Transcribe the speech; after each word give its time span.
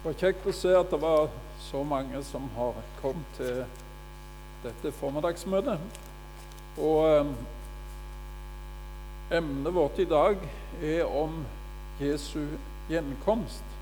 Det 0.00 0.08
var 0.08 0.14
kjekt 0.16 0.46
å 0.48 0.52
se 0.56 0.70
at 0.72 0.88
det 0.88 0.96
var 0.96 1.26
så 1.60 1.82
mange 1.84 2.22
som 2.24 2.46
har 2.54 2.78
kommet 3.02 3.34
til 3.36 3.58
dette 4.62 4.92
formiddagsmøtet. 4.96 5.98
Og 6.80 7.00
eh, 7.04 7.34
emnet 9.36 9.74
vårt 9.76 10.00
i 10.00 10.08
dag 10.08 10.40
er 10.80 11.04
om 11.04 11.42
Jesu 12.00 12.46
gjenkomst. 12.88 13.76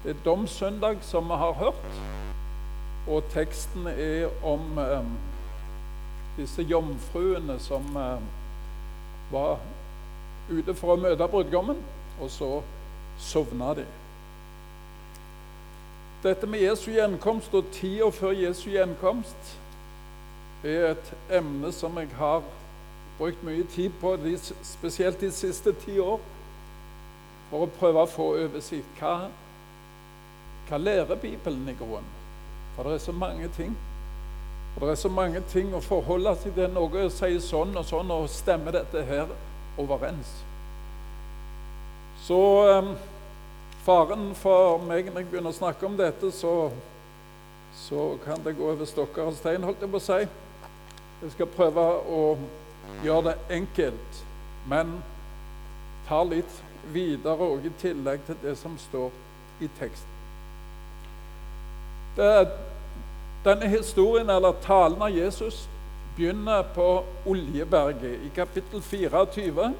Det 0.00 0.16
er 0.16 0.24
domssøndag, 0.24 1.04
som 1.04 1.28
vi 1.28 1.42
har 1.44 1.52
hørt, 1.60 2.00
og 3.04 3.28
teksten 3.36 3.92
er 3.92 4.32
om 4.40 4.80
eh, 4.80 5.14
disse 6.40 6.64
jomfruene 6.64 7.60
som 7.60 7.84
eh, 8.00 8.28
var 9.28 9.60
ute 10.48 10.72
for 10.72 10.96
å 10.96 11.02
møte 11.04 11.28
brudgommen, 11.28 11.84
og 12.16 12.32
så 12.32 12.54
sovna 13.20 13.74
de. 13.76 13.90
Dette 16.22 16.46
med 16.46 16.60
Jesu 16.60 16.90
gjenkomst 16.92 17.54
og 17.56 17.70
tida 17.72 18.10
før 18.12 18.34
Jesu 18.36 18.66
gjenkomst 18.68 19.54
er 20.60 20.90
et 20.90 21.12
emne 21.32 21.70
som 21.72 21.96
jeg 21.96 22.10
har 22.18 22.42
brukt 23.16 23.40
mye 23.44 23.64
tid 23.72 23.94
på, 24.00 24.12
spesielt 24.62 25.20
de 25.20 25.30
siste 25.32 25.72
ti 25.80 25.96
år, 25.98 26.20
for 27.48 27.64
å 27.64 27.70
prøve 27.78 28.02
å 28.04 28.10
få 28.10 28.26
oversikt. 28.42 29.00
Hva, 29.00 29.30
hva 30.68 30.80
lærer 30.80 31.16
Bibelen 31.20 31.68
i 31.72 31.76
grunnen? 31.78 32.12
For 32.74 32.84
det 32.84 32.98
er 32.98 33.04
så 33.06 33.14
mange 33.16 33.48
ting. 33.56 33.72
Og 34.76 34.84
det 34.84 34.90
er 34.92 35.00
så 35.00 35.08
mange 35.12 35.40
ting 35.50 35.72
å 35.74 35.80
forholde 35.80 36.34
seg 36.42 36.52
til. 36.56 36.68
Noe 36.76 37.08
sier 37.12 37.40
sånn 37.44 37.72
og 37.80 37.88
sånn, 37.88 38.12
og 38.12 38.28
stemmer 38.32 38.76
dette 38.76 39.02
her 39.08 39.32
overens? 39.80 40.36
Så 42.28 42.38
um, 42.76 42.92
Faren 43.84 44.34
for 44.36 44.82
meg 44.84 45.08
når 45.08 45.22
jeg 45.22 45.30
begynner 45.30 45.54
å 45.54 45.56
snakke 45.56 45.86
om 45.88 45.96
dette, 45.96 46.28
så, 46.36 46.70
så 47.86 48.14
kan 48.24 48.42
det 48.44 48.56
gå 48.58 48.66
over 48.68 48.88
stokker 48.88 49.30
og 49.30 49.38
stein, 49.38 49.64
holdt 49.64 49.80
jeg 49.80 49.92
på 49.92 50.00
å 50.00 50.04
si. 50.04 50.20
Jeg 51.20 51.32
skal 51.36 51.48
prøve 51.54 51.86
å 52.08 52.20
gjøre 53.04 53.30
det 53.30 53.56
enkelt, 53.56 54.20
men 54.68 54.98
ta 56.08 56.20
litt 56.26 56.60
videre 56.92 57.50
òg 57.54 57.68
i 57.68 57.74
tillegg 57.80 58.24
til 58.26 58.38
det 58.42 58.56
som 58.60 58.76
står 58.88 59.12
i 59.64 59.68
teksten. 59.80 60.16
Det, 62.16 62.48
denne 63.44 63.68
historien, 63.70 64.30
eller 64.30 64.56
talen 64.64 65.00
av 65.02 65.12
Jesus, 65.14 65.62
begynner 66.16 66.66
på 66.74 66.88
Oljeberget 67.30 68.26
i 68.26 68.32
kapittel 68.34 68.82
24 68.82 69.70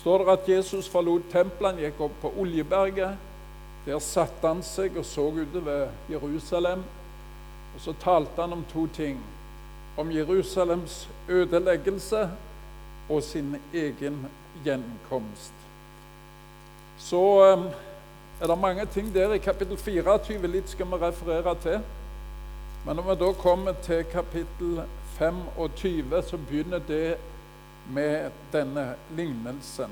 står 0.00 0.18
det 0.18 0.32
at 0.32 0.48
Jesus 0.48 0.88
forlot 0.88 1.30
tempelet, 1.32 1.72
han 1.72 1.82
gikk 1.84 2.00
opp 2.06 2.18
på 2.22 2.32
Oljeberget. 2.40 3.16
Der 3.84 3.98
satte 4.00 4.48
han 4.48 4.62
seg 4.64 4.96
og 4.96 5.04
så 5.04 5.26
utover 5.28 5.90
Jerusalem. 6.10 6.84
Og 7.74 7.80
så 7.80 7.94
talte 8.00 8.40
han 8.40 8.52
om 8.52 8.64
to 8.72 8.86
ting. 8.86 9.20
Om 9.96 10.10
Jerusalems 10.12 11.08
ødeleggelse 11.28 12.28
og 13.08 13.22
sin 13.22 13.56
egen 13.74 14.26
gjenkomst. 14.64 15.52
Så 16.98 17.20
um, 17.52 17.66
er 18.40 18.46
det 18.46 18.58
mange 18.58 18.86
ting 18.86 19.14
der 19.14 19.32
i 19.32 19.38
kapittel 19.38 19.76
24. 19.76 20.46
Litt 20.48 20.70
skal 20.70 20.86
vi 20.86 21.00
referere 21.02 21.54
til. 21.62 21.80
Men 22.86 22.96
når 22.96 23.10
vi 23.10 23.20
da 23.24 23.32
kommer 23.32 23.72
til 23.82 24.04
kapittel 24.04 24.82
25, 25.18 26.22
så 26.22 26.36
begynner 26.36 26.78
det 26.78 27.16
med 27.92 28.30
denne 28.52 28.94
lignelsen. 29.16 29.90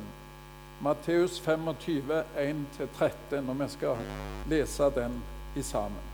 Matteus 0.83 1.41
25, 1.41 2.23
1-13, 2.37 3.51
og 3.51 3.61
vi 3.61 3.69
skal 3.69 4.01
lese 4.51 4.89
den 4.97 5.21
i 5.57 5.63
sammen. 5.63 6.09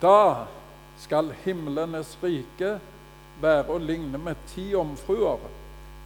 Da 0.00 0.46
skal 0.98 1.32
himlenes 1.44 2.14
rike 2.22 2.78
være 3.42 3.74
å 3.74 3.80
ligne 3.82 4.18
med 4.18 4.38
ti 4.54 4.70
omfruer 4.78 5.42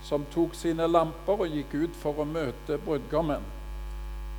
som 0.06 0.24
tok 0.32 0.54
sine 0.54 0.86
lamper 0.86 1.44
og 1.44 1.52
gikk 1.52 1.74
ut 1.74 1.96
for 2.00 2.22
å 2.22 2.26
møte 2.28 2.78
brudgommen. 2.82 3.44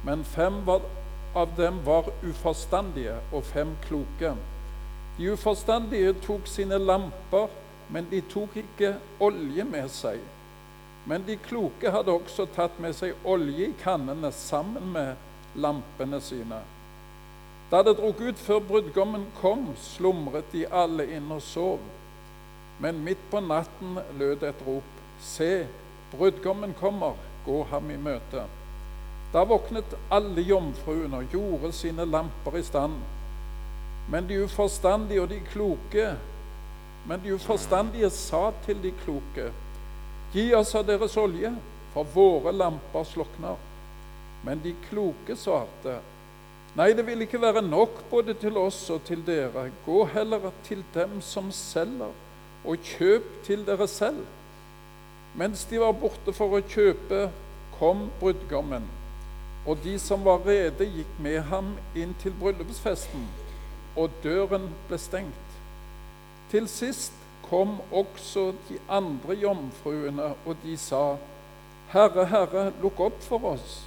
Men 0.06 0.24
fem 0.24 0.62
av 0.68 1.56
dem 1.58 1.80
var 1.86 2.10
uforstandige 2.24 3.18
og 3.32 3.44
fem 3.46 3.74
kloke. 3.88 4.34
De 5.18 5.32
uforstandige 5.34 6.14
tok 6.24 6.48
sine 6.50 6.78
lamper 6.80 7.50
men 7.92 8.08
de 8.12 8.22
tok 8.32 8.58
ikke 8.60 8.96
olje 9.24 9.64
med 9.68 9.92
seg. 9.92 10.20
Men 11.08 11.24
de 11.28 11.38
kloke 11.40 11.92
hadde 11.92 12.12
også 12.12 12.48
tatt 12.56 12.80
med 12.84 12.96
seg 12.96 13.16
olje 13.24 13.70
i 13.70 13.76
kannene 13.80 14.32
sammen 14.36 14.92
med 14.92 15.16
lampene 15.56 16.20
sine. 16.22 16.60
Da 17.72 17.82
det 17.84 17.98
drog 18.00 18.20
ut 18.20 18.40
før 18.40 18.60
brudgommen 18.64 19.26
kom, 19.42 19.70
slumret 19.80 20.52
de 20.52 20.66
alle 20.68 21.08
inn 21.16 21.32
og 21.32 21.42
sov. 21.44 21.80
Men 22.84 23.02
midt 23.04 23.24
på 23.32 23.42
natten 23.44 23.98
lød 24.20 24.44
et 24.48 24.62
rop. 24.68 24.94
Se, 25.24 25.66
brudgommen 26.12 26.76
kommer, 26.80 27.16
gå 27.46 27.64
ham 27.72 27.92
i 27.92 27.98
møte. 28.00 28.46
Da 29.34 29.44
våknet 29.44 29.96
alle 30.12 30.44
jomfruene 30.48 31.24
og 31.24 31.34
gjorde 31.36 31.74
sine 31.76 32.06
lamper 32.08 32.60
i 32.60 32.64
stand. 32.64 33.00
Men 34.08 34.28
de 34.30 34.44
uforstandige 34.44 35.24
og 35.24 35.32
de 35.32 35.40
kloke 35.52 36.12
men 37.08 37.24
de 37.24 37.34
uforstandige 37.34 38.10
sa 38.12 38.50
til 38.66 38.82
de 38.84 38.92
kloke, 39.04 39.50
gi 40.34 40.52
oss 40.56 40.76
av 40.76 40.86
deres 40.90 41.16
olje, 41.18 41.54
for 41.94 42.08
våre 42.14 42.52
lamper 42.52 43.06
slukner. 43.08 43.56
Men 44.46 44.60
de 44.64 44.74
kloke 44.90 45.36
svarte, 45.40 45.98
nei, 46.78 46.92
det 46.94 47.06
vil 47.08 47.24
ikke 47.26 47.42
være 47.42 47.64
nok 47.66 48.04
både 48.12 48.36
til 48.38 48.60
oss 48.60 48.84
og 48.94 49.02
til 49.08 49.24
dere. 49.26 49.70
Gå 49.86 50.04
heller 50.14 50.52
til 50.68 50.84
dem 50.94 51.18
som 51.26 51.50
selger, 51.52 52.12
og 52.68 52.84
kjøp 52.84 53.32
til 53.48 53.64
dere 53.66 53.88
selv. 53.88 54.26
Mens 55.38 55.64
de 55.70 55.80
var 55.80 55.96
borte 55.96 56.34
for 56.36 56.58
å 56.58 56.62
kjøpe, 56.62 57.28
kom 57.80 58.08
brudgommen. 58.20 58.86
Og 59.68 59.80
de 59.84 59.98
som 60.00 60.24
var 60.26 60.44
rede, 60.48 60.86
gikk 60.86 61.20
med 61.24 61.42
ham 61.50 61.74
inn 61.96 62.16
til 62.22 62.36
bryllupsfesten, 62.40 63.26
og 63.96 64.14
døren 64.24 64.70
ble 64.88 65.00
stengt. 65.02 65.47
Til 66.52 66.68
sist 66.72 67.14
kom 67.50 67.80
også 67.92 68.52
de 68.70 68.78
andre 68.90 69.36
jomfruene, 69.42 70.34
og 70.46 70.56
de 70.64 70.78
sa, 70.80 71.18
Herre, 71.92 72.26
Herre, 72.28 72.70
lukk 72.84 73.00
opp 73.04 73.20
for 73.24 73.54
oss. 73.56 73.82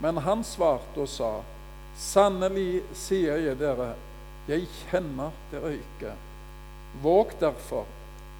Men 0.00 0.20
han 0.24 0.44
svarte 0.44 1.04
og 1.04 1.08
sa, 1.08 1.32
Sannelig 2.00 2.80
sier 2.96 3.40
jeg 3.42 3.58
dere, 3.60 3.90
jeg 4.48 4.68
kjenner 4.86 5.34
dere 5.50 5.74
ikke. 5.76 6.14
Våg 7.02 7.34
derfor, 7.40 7.88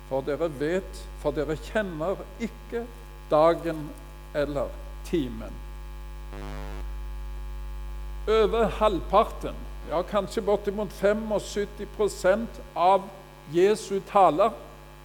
for 0.09 0.25
dere 0.25 0.49
vet, 0.61 1.03
for 1.21 1.37
dere 1.37 1.59
kjenner 1.61 2.22
ikke 2.41 2.87
dagen 3.31 3.89
eller 4.34 4.72
timen. 5.11 5.53
Over 8.31 8.72
halvparten, 8.81 9.57
ja 9.91 10.01
kanskje 10.07 10.45
bortimot 10.47 10.93
75% 11.03 12.61
av 12.78 13.09
Jesu 13.55 14.00
taler 14.11 14.50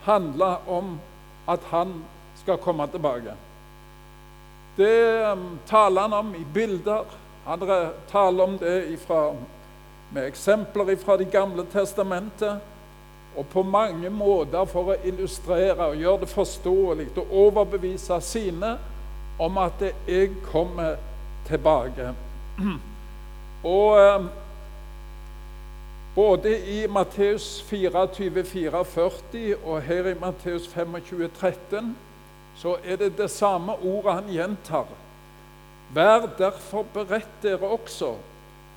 handler 0.05 0.69
om 0.69 0.99
at 1.47 1.59
han 1.71 2.03
skal 2.35 2.57
komme 2.57 2.87
tilbake. 2.87 3.33
Det 4.77 5.31
um, 5.31 5.59
taler 5.67 6.01
han 6.01 6.13
om 6.13 6.35
i 6.35 6.45
bilder. 6.53 7.05
Han 7.45 7.59
taler 8.11 8.43
om 8.43 8.57
det 8.57 8.87
ifra, 8.93 9.33
med 10.13 10.27
eksempler 10.27 10.95
fra 10.95 11.17
Det 11.17 11.31
gamle 11.31 11.65
testamentet. 11.65 12.59
Og 13.35 13.45
på 13.47 13.63
mange 13.63 14.09
måter 14.09 14.65
for 14.65 14.93
å 14.93 14.99
illustrere 15.03 15.89
og 15.89 15.99
gjøre 15.99 16.21
det 16.21 16.29
forståelig 16.31 17.07
og 17.17 17.33
overbevise 17.35 18.21
sine 18.23 18.77
om 19.39 19.57
at 19.57 19.81
jeg 20.07 20.29
kommer 20.51 20.95
tilbake. 21.47 22.13
Og 23.65 23.97
um, 23.97 24.29
både 26.15 26.81
i 26.83 26.87
Matteus 26.87 27.61
24, 27.67 28.43
44 28.43 29.55
og 29.63 29.81
her 29.81 30.07
i 30.09 30.19
Matteus 30.19 30.67
25, 30.67 31.27
13 31.27 31.95
så 32.55 32.77
er 32.83 32.95
det 32.95 33.17
det 33.17 33.29
samme 33.31 33.75
ordet 33.83 34.13
han 34.13 34.29
gjentar. 34.31 34.87
Vær 35.93 36.29
derfor 36.37 36.85
beredt 36.93 37.43
dere 37.43 37.67
også, 37.67 38.15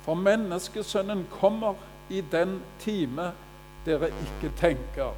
for 0.03 0.19
menneskesønnen 0.19 1.25
kommer 1.31 1.79
i 2.09 2.21
den 2.21 2.59
time 2.79 3.31
dere 3.85 4.11
ikke 4.11 4.51
tenker. 4.59 5.15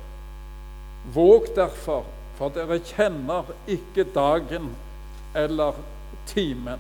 Våg 1.13 1.49
derfor, 1.55 2.05
for 2.37 2.53
dere 2.53 2.79
kjenner 2.85 3.49
ikke 3.67 4.05
dagen 4.13 4.69
eller 5.35 5.73
timen. 6.29 6.79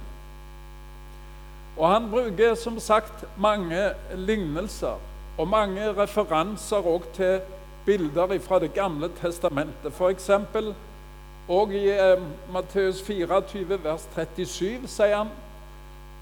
Og 1.77 1.89
Han 1.89 2.11
bruker 2.11 2.55
som 2.55 2.79
sagt 2.79 3.25
mange 3.37 3.89
lignelser 4.15 4.99
og 5.37 5.47
mange 5.47 5.91
referanser 5.95 6.87
òg 6.87 7.07
til 7.15 7.39
bilder 7.85 8.39
fra 8.39 8.59
Det 8.59 8.73
gamle 8.73 9.09
testamentet. 9.21 9.93
F.eks. 9.93 10.29
og 11.47 11.73
i 11.73 11.89
eh, 11.89 12.21
Matteus 12.53 13.01
24, 13.01 13.83
vers 13.83 14.07
37 14.15 14.87
sier 14.87 15.17
han 15.17 15.29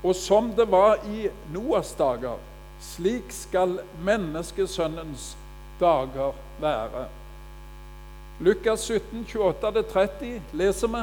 Og 0.03 0.15
som 0.15 0.51
det 0.55 0.71
var 0.71 1.01
i 1.05 1.27
Noas 1.51 1.91
dager, 1.93 2.37
slik 2.79 3.31
skal 3.31 3.79
menneskesønnens 4.03 5.37
dager 5.79 6.31
være. 6.61 7.07
Lukas 8.39 8.79
17, 8.87 9.25
28-30 9.27 10.39
leser 10.53 10.87
vi 10.87 11.01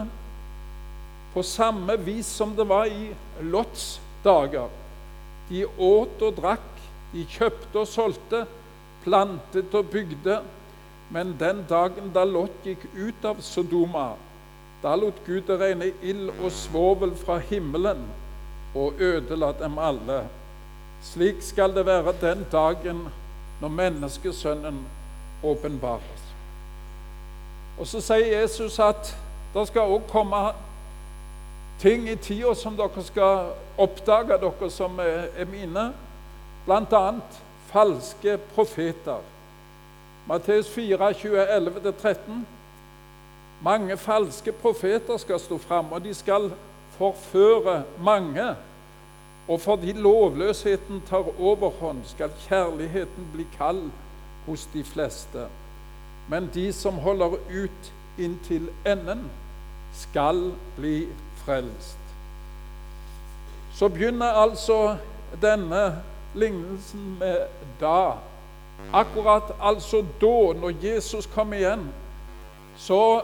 på 1.34 1.42
samme 1.42 1.98
vis 2.00 2.26
som 2.26 2.54
det 2.56 2.64
var 2.68 2.88
i 2.88 3.10
Lots 3.44 4.00
dager. 4.24 4.70
De 5.50 5.66
åt 5.66 6.22
og 6.24 6.38
drakk, 6.38 6.75
de 7.16 7.24
kjøpte 7.30 7.80
og 7.80 7.88
solgte, 7.88 8.44
plantet 9.04 9.74
og 9.74 9.88
bygde. 9.88 10.40
Men 11.10 11.36
den 11.40 11.64
dagen 11.70 12.10
da 12.14 12.24
Lot 12.26 12.64
gikk 12.66 12.84
ut 12.98 13.24
av 13.24 13.40
Sodoma, 13.44 14.10
da 14.82 14.94
lot 14.98 15.18
Gud 15.26 15.46
det 15.48 15.56
regne 15.60 15.92
ild 16.04 16.32
og 16.36 16.50
svovel 16.52 17.14
fra 17.16 17.38
himmelen 17.38 18.02
og 18.76 19.00
ødela 19.00 19.52
dem 19.56 19.78
alle. 19.78 20.26
Slik 21.02 21.40
skal 21.42 21.72
det 21.74 21.86
være 21.86 22.12
den 22.20 22.44
dagen 22.52 23.06
når 23.60 23.72
menneskesønnen 23.72 24.82
åpenbares. 25.42 26.22
Og 27.78 27.86
så 27.86 28.00
sier 28.04 28.40
Jesus 28.40 28.78
at 28.82 29.14
det 29.54 29.66
skal 29.68 29.80
også 29.94 30.12
komme 30.12 30.42
ting 31.80 32.08
i 32.08 32.16
tida 32.16 32.54
som 32.56 32.76
dere 32.76 33.04
skal 33.04 33.52
oppdage, 33.78 34.38
dere 34.40 34.70
som 34.70 35.00
er 35.00 35.48
mine. 35.50 35.92
Bl.a. 36.66 37.12
falske 37.66 38.38
profeter. 38.54 39.22
Matteus 40.26 40.68
4, 40.68 41.12
20, 41.12 41.46
11-13. 41.46 42.46
Mange 43.62 43.96
falske 43.96 44.52
profeter 44.52 45.16
skal 45.16 45.40
stå 45.40 45.58
fram, 45.58 45.92
og 45.92 46.04
de 46.04 46.14
skal 46.14 46.50
forføre 46.98 47.82
mange. 48.00 48.54
Og 49.48 49.60
fordi 49.60 49.92
lovløsheten 49.92 51.02
tar 51.08 51.40
overhånd, 51.40 52.02
skal 52.04 52.30
kjærligheten 52.48 53.28
bli 53.32 53.46
kald 53.58 53.90
hos 54.46 54.66
de 54.72 54.84
fleste. 54.84 55.46
Men 56.28 56.50
de 56.54 56.72
som 56.72 56.98
holder 56.98 57.38
ut 57.38 57.92
inntil 58.18 58.68
enden, 58.86 59.30
skal 59.92 60.52
bli 60.76 61.06
frelst. 61.44 61.98
Så 63.74 63.88
begynner 63.88 64.26
altså 64.26 64.96
denne 65.42 66.02
lignelsen 66.36 67.16
med 67.18 67.46
da. 67.80 68.12
Akkurat 68.92 69.54
altså 69.60 70.04
da, 70.20 70.52
når 70.60 70.72
Jesus 70.82 71.26
kom 71.26 71.52
igjen, 71.52 71.88
så 72.76 73.22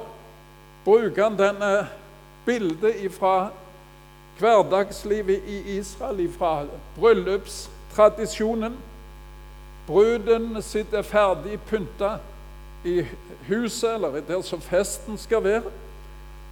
bruker 0.85 1.23
han 1.23 1.39
denne 1.39 1.89
bildet 2.47 3.13
fra 3.13 3.51
hverdagslivet 4.39 5.43
i 5.47 5.79
Israel, 5.79 6.33
fra 6.33 6.65
bryllupstradisjonen. 6.97 8.77
Bruden 9.87 10.63
sitter 10.63 11.03
ferdig 11.03 11.61
pynta 11.61 12.17
i 12.85 13.03
huset, 13.49 13.95
eller 13.95 14.21
der 14.21 14.43
som 14.43 14.61
festen 14.61 15.19
skal 15.19 15.45
være, 15.45 15.63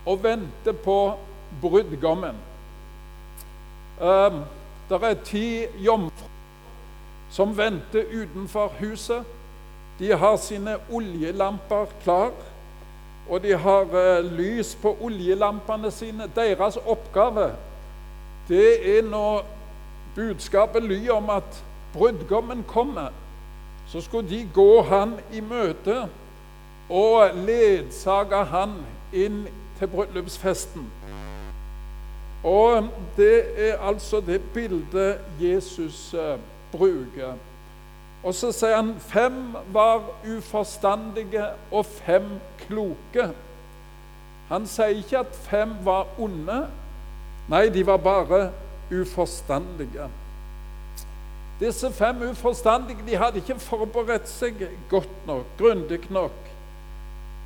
og 0.06 0.22
venter 0.22 0.72
på 0.72 1.18
brudgommen. 1.60 2.36
Um, 4.00 4.42
det 4.88 5.02
er 5.02 5.14
ti 5.24 5.66
jomfruer 5.84 6.29
som 7.30 7.56
venter 7.56 8.04
utenfor 8.12 8.72
huset. 8.80 9.24
De 9.98 10.12
har 10.16 10.36
sine 10.36 10.76
oljelamper 10.90 11.86
klar, 12.02 12.30
og 13.28 13.42
de 13.42 13.56
har 13.56 13.82
uh, 13.92 14.24
lys 14.24 14.74
på 14.82 14.96
oljelampene 15.00 15.90
sine. 15.90 16.30
Deres 16.36 16.78
oppgave 16.86 17.52
det 18.50 18.98
er 18.98 19.02
når 19.02 19.44
budskapet 20.14 20.82
lyder 20.82 21.12
om 21.12 21.30
at 21.30 21.64
brudgommen 21.92 22.64
kommer, 22.66 23.12
så 23.86 24.00
skulle 24.00 24.28
de 24.28 24.48
gå 24.54 24.82
han 24.82 25.12
i 25.32 25.40
møte 25.40 26.08
og 26.90 27.30
ledsage 27.46 28.44
han 28.44 28.74
inn 29.12 29.44
til 29.78 29.86
bryllupsfesten. 29.86 30.88
Og 32.44 32.88
det 33.16 33.68
er 33.68 33.78
altså 33.78 34.20
det 34.20 34.40
bildet 34.54 35.18
Jesus 35.40 36.14
uh, 36.14 36.40
bruker. 36.72 37.38
Og 38.24 38.34
så 38.36 38.50
sier 38.52 38.76
han 38.76 38.94
fem 39.00 39.54
var 39.72 40.02
uforstandige 40.28 41.46
og 41.72 41.86
fem 41.86 42.26
kloke. 42.66 43.30
Han 44.50 44.66
sier 44.68 45.00
ikke 45.00 45.22
at 45.22 45.36
fem 45.46 45.72
var 45.86 46.08
onde. 46.20 46.64
Nei, 47.48 47.68
de 47.72 47.86
var 47.86 47.96
bare 47.96 48.50
uforstandige. 48.90 50.10
Disse 51.60 51.90
fem 51.92 52.22
uforstandige 52.30 53.06
de 53.06 53.16
hadde 53.16 53.40
ikke 53.40 53.58
forberedt 53.60 54.28
seg 54.28 54.66
godt 54.90 55.26
nok, 55.26 55.48
grundig 55.58 56.00
nok. 56.10 56.36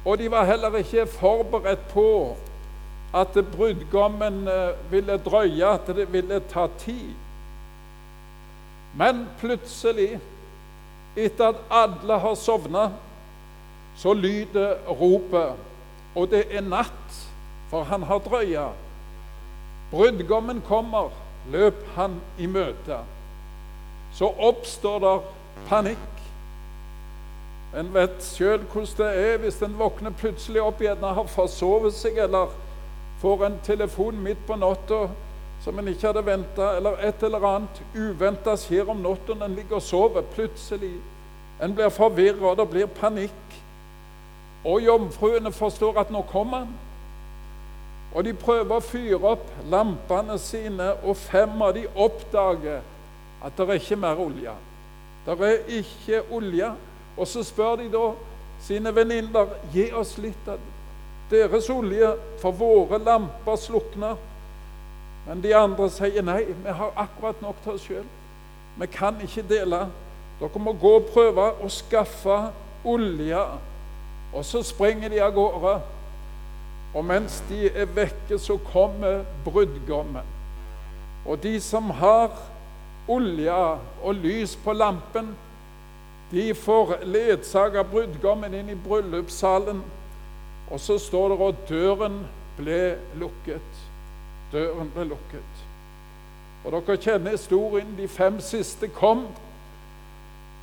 Og 0.04 0.18
de 0.18 0.30
var 0.30 0.44
heller 0.44 0.76
ikke 0.76 1.06
forberedt 1.06 1.88
på 1.92 2.36
at 3.14 3.38
brudgommen 3.56 4.48
eh, 4.48 4.90
ville 4.90 5.18
drøye, 5.18 5.66
at 5.66 5.86
det 5.86 6.12
ville 6.12 6.40
ta 6.50 6.66
tid. 6.78 7.14
Men 8.99 9.26
plutselig, 9.41 10.19
etter 11.17 11.49
at 11.55 11.62
alle 11.70 12.19
har 12.23 12.35
sovna, 12.38 12.88
så 13.96 14.14
lyder 14.14 14.76
ropet, 14.88 15.58
og 16.14 16.31
det 16.31 16.44
er 16.50 16.62
natt, 16.67 17.20
for 17.70 17.87
han 17.91 18.06
har 18.06 18.23
drøya. 18.23 18.69
Brudgommen 19.91 20.62
kommer, 20.67 21.11
løp 21.50 21.82
han 21.94 22.20
i 22.38 22.46
møte. 22.46 22.99
Så 24.14 24.31
oppstår 24.31 24.99
der 25.02 25.25
panikk. 25.69 26.11
En 27.75 27.91
vet 27.94 28.23
sjøl 28.23 28.62
hvordan 28.70 28.99
det 29.00 29.26
er 29.26 29.41
hvis 29.43 29.58
en 29.67 29.75
våkner 29.79 30.14
plutselig 30.14 30.62
opp 30.62 30.82
igjen 30.82 31.02
og 31.02 31.19
har 31.19 31.31
forsovet 31.31 31.94
seg, 31.96 32.19
eller 32.23 32.52
får 33.23 33.46
en 33.46 33.58
telefon 33.67 34.20
midt 34.23 34.43
på 34.46 34.58
natta 34.58 35.08
som 35.64 35.78
en 35.78 35.88
ikke 35.88 36.11
hadde 36.11 36.26
venta, 36.26 36.75
eller 36.76 37.00
et 37.00 37.22
eller 37.25 37.44
annet 37.49 37.78
uventa 37.96 38.52
skjer 38.61 38.90
om 38.93 38.99
natta 39.00 39.32
når 39.32 39.49
en 39.49 39.55
ligger 39.56 39.78
og 39.78 39.82
sover. 39.82 40.26
Plutselig. 40.34 40.99
En 41.62 41.72
blir 41.75 41.88
forvirra, 41.88 42.50
og 42.50 42.58
det 42.61 42.66
blir 42.69 42.90
panikk. 42.99 43.55
Og 44.64 44.82
jomfruene 44.84 45.52
forstår 45.52 46.02
at 46.02 46.12
nå 46.12 46.20
kommer 46.28 46.66
han. 46.66 46.75
Og 48.14 48.26
de 48.26 48.34
prøver 48.37 48.76
å 48.76 48.84
fyre 48.84 49.32
opp 49.32 49.49
lampene 49.72 50.37
sine, 50.38 50.90
og 51.02 51.16
fem 51.16 51.62
av 51.64 51.72
de 51.78 51.87
oppdager 51.88 52.84
at 53.44 53.56
det 53.56 53.64
er 53.64 53.81
ikke 53.81 54.00
mer 54.05 54.20
olje. 54.20 54.52
Det 55.24 55.38
er 55.48 55.65
ikke 55.81 56.22
olje. 56.32 56.70
Og 57.17 57.29
så 57.31 57.43
spør 57.46 57.81
de 57.81 57.88
da 57.88 58.05
sine 58.65 58.93
venninner 58.94 59.56
gi 59.72 59.88
oss 59.96 60.17
litt 60.20 60.48
av 60.48 60.60
deres 61.32 61.70
olje, 61.72 62.12
for 62.43 62.53
våre 62.53 63.00
lamper 63.00 63.56
slukner. 63.56 64.20
Men 65.26 65.40
de 65.43 65.54
andre 65.56 65.88
sier 65.90 66.24
nei, 66.24 66.43
vi 66.64 66.72
har 66.76 66.93
akkurat 67.00 67.40
nok 67.43 67.62
til 67.64 67.72
oss 67.72 67.86
sjøl. 67.88 68.06
Vi 68.81 68.88
kan 68.93 69.20
ikke 69.24 69.44
dele. 69.48 69.86
Dere 70.40 70.60
må 70.60 70.74
gå 70.76 70.96
og 70.98 71.10
prøve 71.14 71.46
å 71.62 71.70
skaffe 71.72 72.38
olje. 72.84 73.44
Og 74.34 74.44
så 74.44 74.62
springer 74.66 75.12
de 75.12 75.22
av 75.22 75.32
gårde. 75.36 75.78
Og 76.94 77.06
mens 77.06 77.40
de 77.48 77.66
er 77.70 77.90
vekke, 77.90 78.38
så 78.38 78.58
kommer 78.70 79.24
brudgommen. 79.46 80.26
Og 81.24 81.40
de 81.43 81.56
som 81.62 81.88
har 81.90 82.34
olje 83.08 83.56
og 84.02 84.20
lys 84.20 84.54
på 84.60 84.72
lampen, 84.76 85.32
de 86.31 86.50
får 86.54 86.98
ledsage 87.06 87.82
brudgommen 87.90 88.54
inn 88.54 88.70
i 88.72 88.78
bryllupssalen. 88.78 89.81
Og 90.70 90.81
så 90.81 90.98
står 90.98 91.34
det 91.34 91.48
at 91.48 91.66
døren 91.69 92.20
ble 92.58 92.81
lukket. 93.20 93.73
Døren 94.53 94.91
ble 94.94 95.05
lukket. 95.05 95.65
Og 96.65 96.72
Dere 96.72 96.96
kjenner 96.96 97.36
historien. 97.36 97.96
De 97.98 98.08
fem 98.08 98.41
siste 98.41 98.89
kom. 98.89 99.27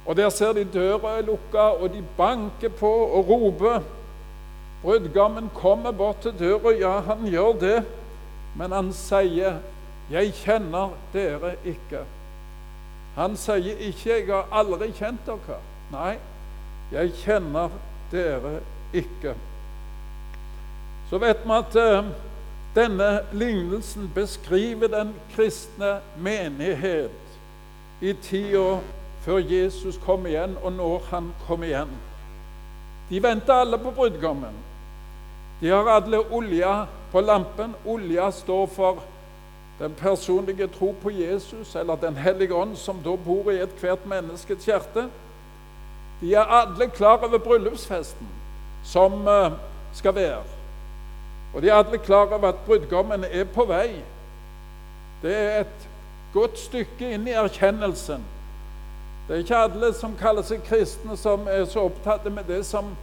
Og 0.06 0.18
Der 0.18 0.30
ser 0.30 0.54
de 0.54 0.64
døra 0.66 1.18
er 1.18 1.26
lukka, 1.26 1.58
og 1.82 1.90
de 1.94 2.04
banker 2.18 2.70
på 2.70 2.90
og 2.90 3.30
roper. 3.30 3.82
Brudgommen 4.82 5.50
kommer 5.54 5.92
bort 5.92 6.22
til 6.22 6.34
døra. 6.40 6.74
Ja, 6.74 7.00
han 7.00 7.28
gjør 7.28 7.60
det, 7.60 7.86
men 8.56 8.72
han 8.72 8.94
sier, 8.94 9.60
'Jeg 10.12 10.34
kjenner 10.34 10.90
dere 11.14 11.56
ikke'. 11.66 12.06
Han 13.16 13.38
sier 13.38 13.78
ikke 13.78 14.10
'Jeg 14.10 14.28
har 14.28 14.48
aldri 14.52 14.92
kjent 14.92 15.26
dere'. 15.26 15.62
Nei, 15.92 16.18
'jeg 16.92 17.14
kjenner 17.14 17.70
dere 18.12 18.60
ikke'. 18.94 19.36
Så 21.10 21.18
vet 21.18 21.38
vi 21.46 21.52
at 21.52 21.76
uh, 21.76 22.06
denne 22.76 23.20
lignelsen 23.32 24.12
beskriver 24.16 24.88
den 24.88 25.14
kristne 25.36 26.00
menighet 26.18 27.12
i 28.02 28.14
tida 28.14 28.80
før 29.22 29.38
Jesus 29.38 30.00
kom 30.06 30.26
igjen, 30.26 30.56
og 30.64 30.74
når 30.74 31.04
han 31.12 31.34
kom 31.48 31.64
igjen. 31.64 31.92
De 33.10 33.20
venter 33.24 33.54
alle 33.54 33.78
på 33.78 33.92
brudgommen. 33.92 34.56
De 35.62 35.70
har 35.70 35.90
alle 35.90 36.24
olja 36.32 36.86
på 37.12 37.22
lampen. 37.22 37.76
Olja 37.86 38.32
står 38.32 38.66
for 38.66 39.04
den 39.80 39.94
personlige 39.94 40.68
tro 40.68 40.96
på 41.04 41.12
Jesus, 41.12 41.76
eller 41.76 41.96
Den 41.96 42.16
hellige 42.18 42.54
ånd, 42.54 42.76
som 42.76 43.04
da 43.04 43.16
bor 43.16 43.52
i 43.52 43.62
ethvert 43.62 44.06
menneskets 44.06 44.66
hjerte, 44.66 45.10
de 46.22 46.34
er 46.34 46.46
alle 46.46 46.90
klar 46.90 47.18
over 47.18 47.38
bryllupsfesten 47.38 48.28
som 48.84 49.28
eh, 49.28 49.52
skal 49.94 50.16
være. 50.16 50.61
Og 51.54 51.62
de 51.62 51.70
er 51.70 51.76
alle 51.76 51.98
klar 51.98 52.32
over 52.32 52.48
at 52.48 52.66
brudgommen 52.66 53.26
er 53.28 53.44
på 53.44 53.66
vei. 53.68 54.02
Det 55.22 55.36
er 55.36 55.60
et 55.66 55.88
godt 56.34 56.60
stykke 56.60 57.14
inn 57.14 57.28
i 57.28 57.36
erkjennelsen. 57.36 58.24
Det 59.28 59.36
er 59.36 59.44
ikke 59.44 59.64
alle 59.68 59.94
som 59.94 60.16
kaller 60.20 60.46
seg 60.48 60.64
kristne, 60.68 61.18
som 61.20 61.48
er 61.48 61.66
så 61.70 61.86
opptatt 61.88 62.26
med 62.32 62.48
det 62.48 62.64
som 62.66 62.94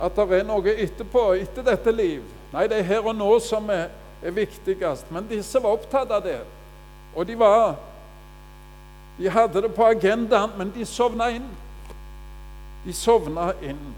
at 0.00 0.16
det 0.16 0.40
er 0.40 0.46
noe 0.48 0.72
etterpå, 0.74 1.28
etter 1.38 1.62
dette 1.62 1.92
liv. 1.94 2.22
Nei, 2.52 2.66
det 2.70 2.80
er 2.80 2.88
her 2.88 3.06
og 3.06 3.14
nå 3.16 3.28
som 3.42 3.68
er, 3.70 3.92
er 4.22 4.34
viktigst. 4.34 5.10
Men 5.14 5.28
disse 5.30 5.62
var 5.62 5.76
opptatt 5.76 6.10
av 6.10 6.24
det. 6.24 6.40
Og 7.14 7.26
de 7.26 7.38
var 7.38 7.76
De 9.14 9.30
hadde 9.30 9.60
det 9.62 9.68
på 9.70 9.84
agendaen, 9.86 10.50
men 10.58 10.72
de 10.74 10.82
sovna 10.84 11.28
inn. 11.30 11.46
De 12.82 12.92
sovna 12.92 13.52
inn. 13.62 13.92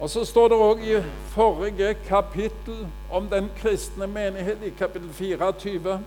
Og 0.00 0.10
så 0.10 0.24
står 0.24 0.48
det 0.48 0.56
òg 0.62 0.82
i 0.86 0.98
forrige 1.34 1.94
kapittel 2.06 2.86
om 3.10 3.26
den 3.26 3.50
kristne 3.58 4.06
menighet, 4.06 4.62
i 4.62 4.70
kapittel 4.78 5.10
24 5.12 5.98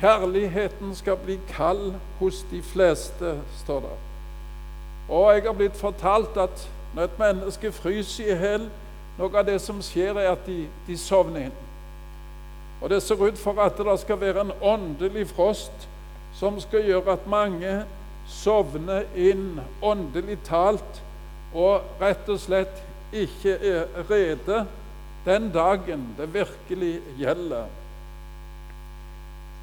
Kjærligheten 0.00 0.94
skal 0.94 1.16
bli 1.16 1.36
kald 1.48 1.92
hos 2.18 2.46
de 2.50 2.62
fleste, 2.62 3.40
står 3.64 3.80
det. 3.80 3.98
Og 5.08 5.34
jeg 5.34 5.42
har 5.42 5.52
blitt 5.52 5.76
fortalt 5.76 6.36
at 6.36 6.70
når 6.94 7.02
et 7.02 7.18
menneske 7.18 7.72
fryser 7.72 8.24
i 8.24 8.38
hjel, 8.40 8.64
noe 9.18 9.36
av 9.36 9.44
det 9.46 9.58
som 9.60 9.82
skjer, 9.84 10.16
er 10.16 10.32
at 10.32 10.46
de, 10.48 10.64
de 10.86 10.96
sovner 10.96 11.50
inn. 11.50 11.60
Og 12.80 12.90
det 12.90 13.02
ser 13.02 13.20
ut 13.20 13.38
for 13.38 13.60
at 13.60 13.76
det 13.78 14.00
skal 14.00 14.20
være 14.20 14.46
en 14.46 14.56
åndelig 14.62 15.28
frost 15.28 15.88
som 16.34 16.60
skal 16.60 16.88
gjøre 16.88 17.12
at 17.12 17.28
mange 17.28 17.82
sovner 18.26 19.04
inn 19.14 19.60
åndelig 19.82 20.40
talt 20.48 21.02
og 21.54 21.82
rett 22.00 22.28
og 22.32 22.40
slett 22.40 22.82
ikke 23.12 23.58
er 23.60 23.86
rede 24.10 24.64
den 25.24 25.50
dagen 25.52 26.08
det 26.18 26.34
virkelig 26.34 27.00
gjelder. 27.18 27.66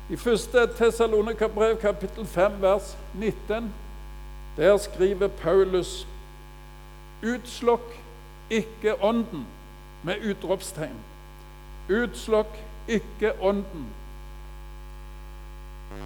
I 0.10 0.14
1. 0.14 0.56
Tessalonika-brev, 0.78 1.76
kapittel 1.82 2.26
5, 2.26 2.62
vers 2.62 2.98
19, 3.14 3.74
der 4.58 4.78
skriver 4.78 5.28
Paulus 5.28 6.08
Utslokk 7.24 8.00
ikke 8.50 8.96
ånden 9.04 9.46
med 10.04 10.24
utropstegn. 10.32 10.96
Utslokk 11.90 12.58
ikke 12.88 13.34
ånden. 13.42 13.88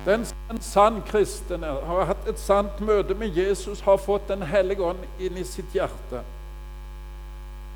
Den 0.05 0.25
en 0.51 0.61
sann 0.61 1.01
kristen 1.07 1.63
har 1.63 2.05
hatt 2.05 2.27
et 2.27 2.39
sant 2.39 2.79
møte 2.83 3.15
med 3.15 3.35
Jesus, 3.35 3.81
har 3.81 3.97
fått 3.97 4.27
Den 4.27 4.41
hellige 4.41 4.83
ånd 4.83 5.03
inn 5.19 5.37
i 5.37 5.43
sitt 5.43 5.71
hjerte. 5.75 6.23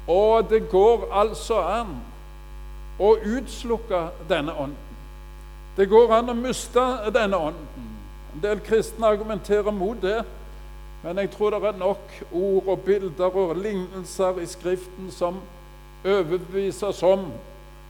Og 0.08 0.50
det 0.50 0.70
går 0.72 1.08
altså 1.12 1.60
an 1.62 1.98
å 3.00 3.16
utslukke 3.16 4.08
denne 4.30 4.56
ånden. 4.56 4.84
Det 5.78 5.86
går 5.90 6.14
an 6.16 6.32
å 6.32 6.36
miste 6.36 6.84
denne 7.14 7.38
ånden. 7.38 7.68
En 8.34 8.42
del 8.42 8.60
kristne 8.66 9.08
argumenterer 9.08 9.72
mot 9.72 10.00
det, 10.02 10.24
men 11.04 11.22
jeg 11.22 11.32
tror 11.36 11.54
det 11.54 11.62
er 11.70 11.78
nok 11.78 12.16
ord 12.32 12.72
og 12.74 12.80
bilder 12.86 13.36
og 13.44 13.56
lignelser 13.58 14.40
i 14.42 14.48
Skriften 14.50 15.12
som 15.14 15.38
overbeviser 16.06 16.88
oss 16.90 17.04
om 17.04 17.30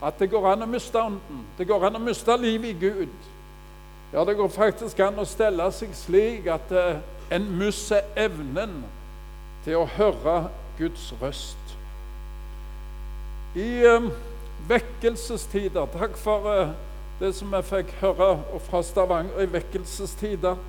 at 0.03 0.19
det 0.19 0.29
går 0.29 0.51
an 0.51 0.65
å 0.65 0.69
miste 0.69 0.99
ånden. 0.99 1.45
Det 1.57 1.67
går 1.67 1.87
an 1.87 1.97
å 1.97 2.03
miste 2.03 2.35
livet 2.37 2.75
i 2.75 2.79
Gud. 2.89 3.31
Ja, 4.13 4.25
det 4.25 4.37
går 4.37 4.47
faktisk 4.47 4.99
an 5.03 5.19
å 5.19 5.25
stelle 5.27 5.65
seg 5.75 5.91
slik 5.97 6.45
at 6.47 6.71
eh, 6.71 6.99
en 7.35 7.47
mister 7.59 8.05
evnen 8.15 8.79
til 9.65 9.81
å 9.81 9.87
høre 9.97 10.35
Guds 10.77 11.09
røst. 11.19 11.73
I 13.57 13.83
um, 13.89 14.11
vekkelsestider 14.69 15.89
Takk 15.91 16.15
for 16.19 16.45
uh, 16.47 16.69
det 17.19 17.33
som 17.35 17.51
jeg 17.57 17.65
fikk 17.67 17.91
høre 17.99 18.29
fra 18.67 18.81
Stavanger 18.85 19.41
i 19.43 19.47
vekkelsestider. 19.51 20.59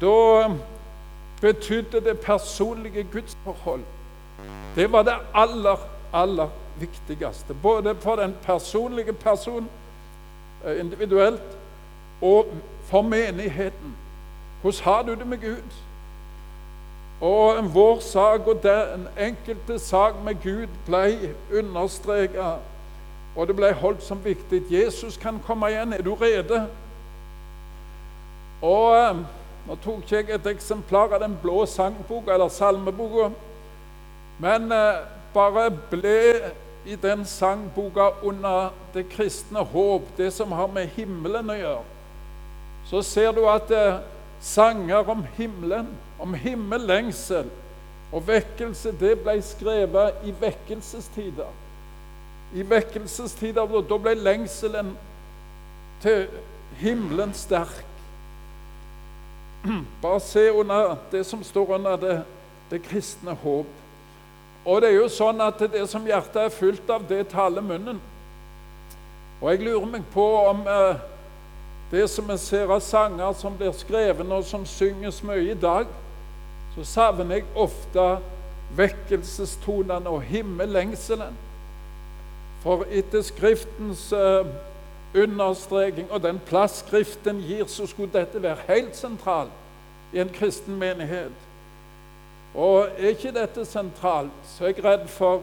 Da 0.00 0.16
betydde 1.42 2.00
det 2.02 2.16
personlige 2.24 3.04
gudsforhold 3.12 3.84
Det 4.74 4.86
var 4.90 5.04
det 5.06 5.14
aller, 5.34 5.84
aller 6.12 6.50
viktigste. 6.80 7.54
Både 7.62 7.94
for 8.02 8.18
den 8.18 8.34
personlige 8.42 9.12
person 9.12 9.68
uh, 10.64 10.74
individuelt 10.80 11.54
og 12.22 12.46
for 12.86 13.02
menigheten. 13.02 13.96
Hvordan 14.62 14.84
har 14.84 15.02
du 15.02 15.14
det 15.14 15.26
med 15.26 15.38
Gud? 15.38 15.72
Og 17.20 17.74
vår 17.74 18.00
sak 18.00 18.46
og 18.46 18.62
den 18.62 19.08
enkelte 19.18 19.78
sak 19.78 20.14
med 20.24 20.34
Gud 20.42 20.66
ble 20.86 21.34
understreket, 21.58 22.58
og 23.36 23.46
det 23.48 23.56
ble 23.56 23.72
holdt 23.72 24.02
som 24.02 24.24
viktig. 24.24 24.62
Jesus 24.70 25.16
kan 25.16 25.40
komme 25.46 25.68
igjen. 25.68 25.92
Er 25.92 26.02
du 26.02 26.14
rede? 26.14 26.66
Og 28.62 28.96
eh, 28.96 29.24
Nå 29.66 29.74
tok 29.82 30.12
jeg 30.12 30.28
et 30.30 30.46
eksemplar 30.46 31.10
av 31.16 31.20
den 31.24 31.32
blå 31.42 31.64
sangboka, 31.66 32.30
eller 32.30 32.48
salmeboka, 32.54 33.32
men 34.38 34.70
eh, 34.72 35.00
bare 35.34 35.64
ble 35.90 36.20
i 36.86 36.94
den 37.02 37.24
sangboka 37.26 38.12
under 38.22 38.70
det 38.94 39.08
kristne 39.10 39.64
håp, 39.66 40.06
det 40.16 40.30
som 40.32 40.54
har 40.54 40.70
med 40.70 40.86
himmelen 40.94 41.50
å 41.50 41.58
gjøre. 41.58 41.95
Så 42.86 43.02
ser 43.02 43.32
du 43.34 43.42
at 43.50 43.70
eh, 43.74 44.02
sanger 44.40 45.08
om 45.10 45.24
himmelen 45.36 45.88
om 46.18 46.34
himmellengsel 46.34 47.48
og 48.12 48.22
vekkelse, 48.28 48.92
det 49.00 49.16
ble 49.20 49.40
skrevet 49.42 50.22
i 50.24 50.32
vekkelsestider. 50.40 51.50
I 52.54 52.62
vekkelsestider 52.70 53.66
da 53.90 53.98
ble 53.98 54.14
lengselen 54.14 54.94
til 56.02 56.28
himmelen 56.78 57.34
sterk. 57.34 57.84
Bare 60.02 60.20
se 60.20 60.46
under 60.52 60.94
det 61.12 61.24
som 61.26 61.42
står 61.44 61.74
under 61.74 61.96
det, 61.96 62.16
det 62.70 62.82
kristne 62.86 63.34
håp. 63.42 63.66
Og 64.66 64.80
det 64.82 64.90
er 64.90 65.00
jo 65.00 65.10
sånn 65.10 65.42
at 65.42 65.60
det 65.72 65.84
som 65.90 66.06
hjertet 66.06 66.46
er 66.46 66.54
fylt 66.54 66.88
av, 66.90 67.04
det 67.06 67.28
taler 67.30 67.62
munnen. 67.62 68.00
Og 69.42 69.50
jeg 69.52 69.66
lurer 69.66 69.86
meg 69.90 70.06
på 70.14 70.24
om 70.46 70.64
eh, 70.70 71.04
det 71.90 72.08
som 72.10 72.28
vi 72.28 72.38
ser 72.38 72.72
av 72.72 72.80
sanger 72.80 73.32
som 73.38 73.56
blir 73.56 73.74
skrevet 73.76 74.32
og 74.32 74.44
som 74.44 74.66
synges 74.66 75.22
mye 75.22 75.52
i 75.52 75.58
dag, 75.58 75.86
så 76.74 76.84
savner 76.84 77.38
jeg 77.38 77.46
ofte 77.54 78.06
vekkelsestonene 78.76 80.10
og 80.10 80.24
himmellengselen. 80.26 81.36
For 82.64 82.82
etter 82.90 83.22
Skriftens 83.22 84.08
uh, 84.12 84.46
understreking 85.14 86.10
og 86.10 86.22
den 86.22 86.40
plass 86.48 86.82
Skriften 86.82 87.38
gir, 87.46 87.64
så 87.70 87.86
skulle 87.86 88.12
dette 88.12 88.42
være 88.42 88.66
helt 88.66 88.96
sentralt 88.96 89.54
i 90.12 90.18
en 90.20 90.32
kristen 90.34 90.76
menighet. 90.78 91.32
Og 92.54 92.88
er 92.96 93.14
ikke 93.14 93.34
dette 93.36 93.64
sentralt, 93.68 94.34
så 94.50 94.64
er 94.64 94.74
jeg 94.74 94.84
redd 94.84 95.08
for 95.12 95.42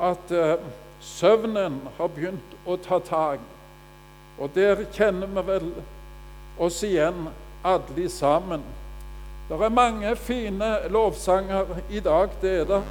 at 0.00 0.32
uh, 0.32 0.56
søvnen 1.00 1.80
har 1.98 2.12
begynt 2.16 2.56
å 2.66 2.76
ta 2.80 2.98
tak. 3.04 3.44
Og 4.40 4.50
der 4.54 4.84
kjenner 4.92 5.28
vi 5.28 5.46
vel 5.46 5.70
oss 6.58 6.82
igjen 6.84 7.28
alle 7.64 8.08
sammen. 8.08 8.62
Det 9.48 9.58
er 9.60 9.72
mange 9.74 10.16
fine 10.16 10.68
lovsanger 10.88 11.76
i 11.90 12.00
dag, 12.00 12.28
det 12.42 12.52
er 12.60 12.64
det. 12.64 12.82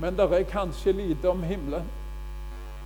Men 0.00 0.16
det 0.16 0.28
er 0.32 0.46
kanskje 0.48 0.92
lite 0.92 1.28
om 1.28 1.42
himmelen. 1.42 1.84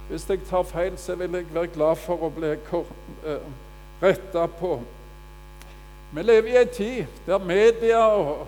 Hvis 0.09 0.27
jeg 0.29 0.43
tar 0.49 0.63
feil, 0.63 0.99
så 0.99 1.15
vil 1.15 1.33
jeg 1.33 1.47
være 1.55 1.71
glad 1.73 1.97
for 1.97 2.27
å 2.27 2.33
bli 2.35 2.51
uh, 2.73 3.47
retta 4.03 4.47
på. 4.59 4.81
Vi 6.15 6.23
lever 6.23 6.51
i 6.51 6.59
en 6.61 6.75
tid 6.75 7.23
der 7.27 7.39
media 7.39 8.03
og 8.07 8.47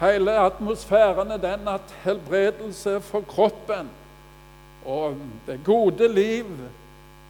hele 0.00 0.38
atmosfæren 0.38 1.30
er 1.30 1.42
den 1.42 1.68
at 1.68 1.94
helbredelse 2.04 3.00
for 3.00 3.24
kroppen 3.28 3.90
og 4.84 5.16
det 5.46 5.60
gode 5.64 6.08
liv 6.08 6.46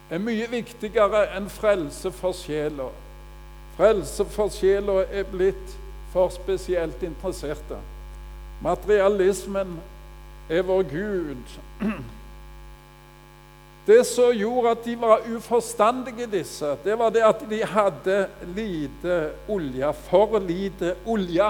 er 0.09 0.23
mye 0.23 0.47
viktigere 0.51 1.25
enn 1.35 1.49
frelse 1.51 2.11
for 2.15 2.35
sjela. 2.35 2.89
Frelse 3.77 4.25
for 4.33 4.53
sjela 4.53 5.03
er 5.11 5.27
blitt 5.29 5.75
for 6.13 6.31
spesielt 6.33 7.03
interesserte. 7.03 7.79
Materialismen 8.63 9.77
er 10.49 10.63
vår 10.65 10.85
Gud. 10.91 11.57
Det 13.87 14.01
som 14.03 14.33
gjorde 14.35 14.71
at 14.75 14.81
de 14.83 14.97
var 14.99 15.21
uforstandige, 15.31 16.25
disse, 16.27 16.73
det 16.83 16.97
var 16.99 17.09
det 17.09 17.21
at 17.23 17.43
de 17.49 17.61
hadde 17.63 18.17
lite 18.55 19.29
olje. 19.47 19.93
For 20.09 20.39
lite 20.43 20.95
olje. 21.05 21.47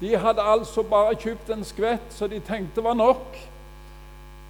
De 0.00 0.16
hadde 0.20 0.44
altså 0.44 0.82
bare 0.82 1.16
kjøpt 1.16 1.48
en 1.54 1.64
skvett 1.64 2.12
så 2.12 2.28
de 2.28 2.42
tenkte 2.44 2.84
var 2.84 2.98
nok. 2.98 3.38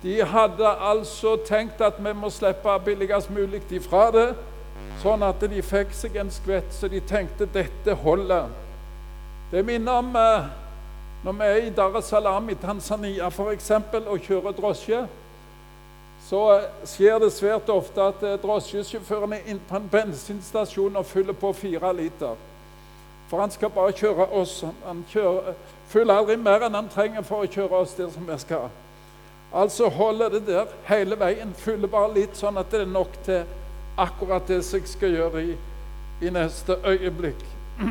De 0.05 0.19
hadde 0.25 0.69
altså 0.69 1.39
tenkt 1.49 1.81
at 1.81 1.97
vi 1.99 2.13
må 2.13 2.29
slippe 2.31 2.75
billigst 2.85 3.31
mulig 3.33 3.63
ifra 3.73 4.11
det, 4.13 4.27
sånn 5.01 5.25
at 5.25 5.41
de 5.41 5.63
fikk 5.65 5.95
seg 5.97 6.19
en 6.21 6.33
skvett, 6.33 6.69
så 6.77 6.91
de 6.93 7.01
tenkte 7.01 7.49
dette 7.49 7.97
holder. 8.05 8.53
Det 9.49 9.65
minner 9.65 10.03
om 10.03 10.13
eh, 10.21 10.53
når 11.25 11.39
vi 11.39 11.49
er 11.49 11.57
i 11.65 11.73
Dar 11.73 11.97
es 11.97 12.13
Salaam 12.13 12.51
i 12.53 12.59
Tanzania 12.61 13.31
f.eks. 13.33 13.71
og 14.05 14.21
kjører 14.21 14.53
drosje. 14.53 15.01
Så 16.29 16.45
skjer 16.85 17.19
det 17.21 17.33
svært 17.33 17.73
ofte 17.73 18.11
at 18.13 18.23
eh, 18.29 18.37
drosjesjåføren 18.45 19.33
er 19.33 19.49
inne 19.49 19.65
på 19.69 19.81
en 19.81 19.89
bensinstasjon 19.89 21.01
og 21.01 21.09
fyller 21.09 21.33
på 21.33 21.53
fire 21.57 21.97
liter. 21.97 22.37
For 23.33 23.41
han 23.41 23.51
skal 23.51 23.73
bare 23.73 23.97
kjøre 23.97 24.29
oss. 24.37 24.65
Han 24.85 25.05
kjører, 25.09 25.57
fyller 25.89 26.21
aldri 26.21 26.37
mer 26.37 26.69
enn 26.69 26.77
han 26.77 26.93
trenger 26.93 27.25
for 27.25 27.45
å 27.45 27.49
kjøre 27.49 27.81
oss 27.81 27.97
der 27.97 28.13
som 28.13 28.29
vi 28.29 28.37
skal. 28.45 28.69
Altså 29.55 29.89
holde 29.89 30.31
det 30.31 30.47
der 30.47 30.67
hele 30.89 31.19
veien. 31.21 31.55
Fylle 31.55 31.89
bare 31.89 32.15
litt, 32.15 32.35
sånn 32.37 32.59
at 32.59 32.73
det 32.75 32.81
er 32.83 32.91
nok 32.91 33.15
til 33.27 33.45
akkurat 33.97 34.49
det 34.51 34.59
som 34.67 34.81
jeg 34.81 34.91
skal 34.91 35.15
gjøre 35.15 35.45
i, 35.53 35.55
i 36.27 36.33
neste 36.35 36.75
øyeblikk. 36.83 37.45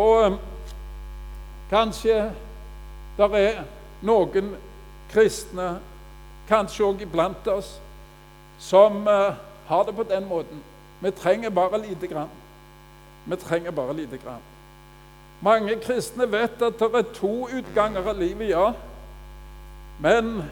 Og 0.00 0.26
um, 0.26 0.38
kanskje 1.70 2.32
der 3.16 3.38
er 3.38 3.62
noen 4.02 4.54
kristne, 5.12 5.76
kanskje 6.48 6.86
òg 6.88 7.06
iblant 7.06 7.46
oss, 7.52 7.76
som 8.58 9.04
uh, 9.06 9.38
har 9.68 9.84
det 9.86 9.94
på 9.94 10.06
den 10.10 10.26
måten. 10.26 10.62
Vi 11.02 11.10
trenger 11.10 11.50
bare 11.50 11.82
lite 11.82 12.06
grann. 12.06 12.30
Vi 13.24 13.36
trenger 13.36 13.70
bare 13.70 13.94
lite 13.94 14.18
grann. 14.18 14.42
Mange 15.42 15.76
kristne 15.82 16.26
vet 16.30 16.62
at 16.62 16.78
det 16.78 16.94
er 16.94 17.14
to 17.14 17.48
utganger 17.50 18.08
av 18.10 18.18
livet, 18.18 18.50
ja. 18.50 18.72
Men 20.02 20.42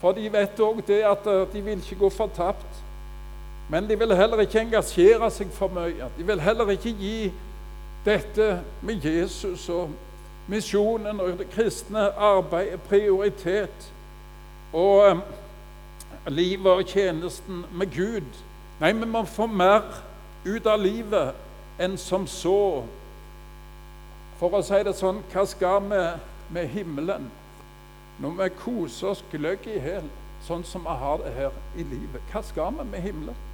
for 0.00 0.12
de 0.12 0.28
vet 0.32 0.60
òg 0.60 0.82
det 0.86 1.00
at 1.08 1.26
eh, 1.26 1.46
de 1.52 1.62
vil 1.64 1.80
ikke 1.80 2.02
gå 2.04 2.10
fortapt. 2.10 2.82
Men 3.68 3.88
de 3.88 3.98
vil 3.98 4.16
heller 4.16 4.40
ikke 4.44 4.60
engasjere 4.60 5.30
seg 5.32 5.50
for 5.52 5.72
mye. 5.72 6.08
De 6.18 6.26
vil 6.26 6.40
heller 6.40 6.70
ikke 6.72 6.92
gi 6.96 7.30
dette 8.04 8.60
med 8.82 9.04
Jesus 9.04 9.68
og 9.68 9.90
misjonen 10.48 11.20
og 11.20 11.38
det 11.40 11.50
kristne 11.52 12.08
arbeidet 12.12 12.80
prioritet. 12.88 13.90
Og 14.72 15.10
um, 15.10 15.22
livet 16.28 16.72
og 16.72 16.86
tjenesten 16.86 17.64
med 17.72 17.92
Gud. 17.96 18.30
Nei, 18.80 18.92
vi 18.92 19.08
må 19.08 19.24
få 19.24 19.46
mer 19.46 19.84
ut 20.46 20.66
av 20.66 20.80
livet 20.80 21.80
enn 21.80 21.96
som 22.00 22.26
så. 22.28 22.84
For 24.38 24.54
å 24.54 24.62
si 24.64 24.80
det 24.86 24.96
sånn, 24.96 25.20
hva 25.32 25.44
skal 25.48 25.84
vi 25.90 26.02
med 26.54 26.72
himmelen 26.72 27.28
når 28.18 28.34
vi 28.38 28.48
koser 28.58 29.12
oss 29.12 29.24
gløgg 29.32 29.66
i 29.70 29.78
hjel, 29.78 30.08
sånn 30.46 30.64
som 30.66 30.86
vi 30.86 30.96
har 31.00 31.20
det 31.22 31.34
her 31.36 31.54
i 31.76 31.84
livet? 31.86 32.22
Hva 32.32 32.42
skal 32.46 32.74
vi 32.78 32.86
med 32.90 33.04
himmelen? 33.04 33.44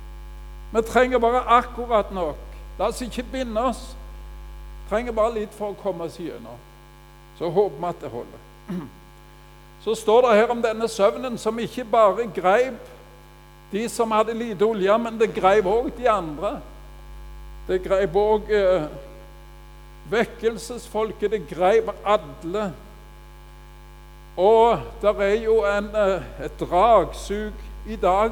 Vi 0.74 0.82
trenger 0.88 1.20
bare 1.22 1.44
akkurat 1.58 2.12
nok. 2.14 2.40
La 2.78 2.88
oss 2.88 3.02
ikke 3.04 3.26
binde 3.32 3.60
oss. 3.60 3.92
Vi 3.94 4.90
trenger 4.90 5.14
bare 5.16 5.34
litt 5.36 5.54
for 5.54 5.72
å 5.72 5.78
komme 5.82 6.08
oss 6.08 6.18
gjennom. 6.18 6.58
Så 7.38 7.50
håper 7.50 7.80
vi 7.80 7.90
at 7.90 8.02
det 8.02 8.10
holder. 8.10 8.42
Så 9.84 9.94
står 9.94 10.24
det 10.24 10.36
her 10.38 10.50
om 10.50 10.62
denne 10.64 10.88
søvnen 10.88 11.38
som 11.38 11.58
ikke 11.60 11.84
bare 11.84 12.24
greip 12.32 12.90
de 13.72 13.88
som 13.88 14.12
hadde 14.14 14.34
lite 14.34 14.64
olje, 14.64 14.98
men 14.98 15.18
det 15.18 15.34
greip 15.34 15.66
òg 15.66 15.90
de 15.96 16.06
andre. 16.08 16.52
Det 17.66 17.80
greip 17.82 18.16
òg 18.16 18.50
eh, 18.54 18.84
vekkelsesfolket. 20.12 21.32
Det 21.32 21.40
greip 21.50 21.90
alle. 22.04 22.68
Og 24.36 24.80
det 25.02 25.14
er 25.22 25.42
jo 25.44 25.60
en, 25.62 25.90
eh, 25.94 26.44
et 26.44 26.60
dragsug 26.60 27.52
i 27.86 27.96
dag 27.96 28.30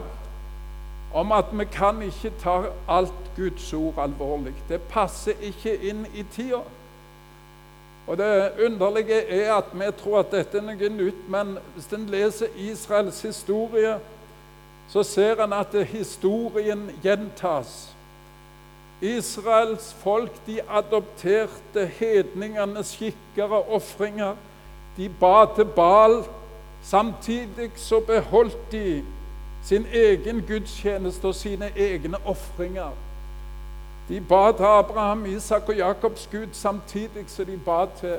om 1.15 1.33
at 1.33 1.45
vi 1.53 1.65
kan 1.65 2.03
ikke 2.03 2.33
ta 2.43 2.63
alt 2.89 3.13
Guds 3.37 3.73
ord 3.73 3.95
alvorlig. 3.99 4.55
Det 4.69 4.81
passer 4.81 5.33
ikke 5.41 5.77
inn 5.77 6.07
i 6.15 6.23
tida. 6.23 6.63
Og 8.07 8.19
Det 8.19 8.53
underlige 8.67 9.31
er 9.31 9.55
at 9.55 9.65
vi 9.73 9.93
tror 9.99 10.19
at 10.19 10.31
dette 10.31 10.59
er 10.59 10.63
noe 10.63 10.89
nytt, 10.89 11.29
men 11.29 11.59
hvis 11.75 11.87
en 11.93 12.07
leser 12.11 12.47
Israels 12.57 13.23
historie, 13.23 13.99
så 14.89 15.03
ser 15.03 15.45
en 15.45 15.53
at 15.53 15.87
historien 15.87 16.91
gjentas. 17.03 17.95
Israels 19.01 19.95
folk 20.03 20.47
de 20.47 20.61
adopterte 20.69 21.87
hedningenes 21.87 22.87
skikker 22.87 23.45
og 23.45 23.73
ofringer. 23.73 24.35
De 24.97 25.09
ba 25.09 25.47
til 25.55 25.65
Baal. 25.65 26.25
Samtidig 26.83 27.71
så 27.77 28.01
beholdt 28.01 28.73
de 28.73 29.05
sin 29.63 29.87
egen 29.93 30.45
gudstjeneste 30.49 31.25
og 31.25 31.35
sine 31.35 31.71
egne 31.77 32.17
ofringer. 32.27 32.91
De 34.09 34.21
ba 34.21 34.53
til 34.53 34.65
Abraham, 34.65 35.27
Isak 35.27 35.69
og 35.69 35.77
Jakobs 35.77 36.29
Gud 36.33 36.47
samtidig 36.53 37.25
som 37.27 37.47
de 37.47 37.61
ba 37.65 37.87
til 38.01 38.17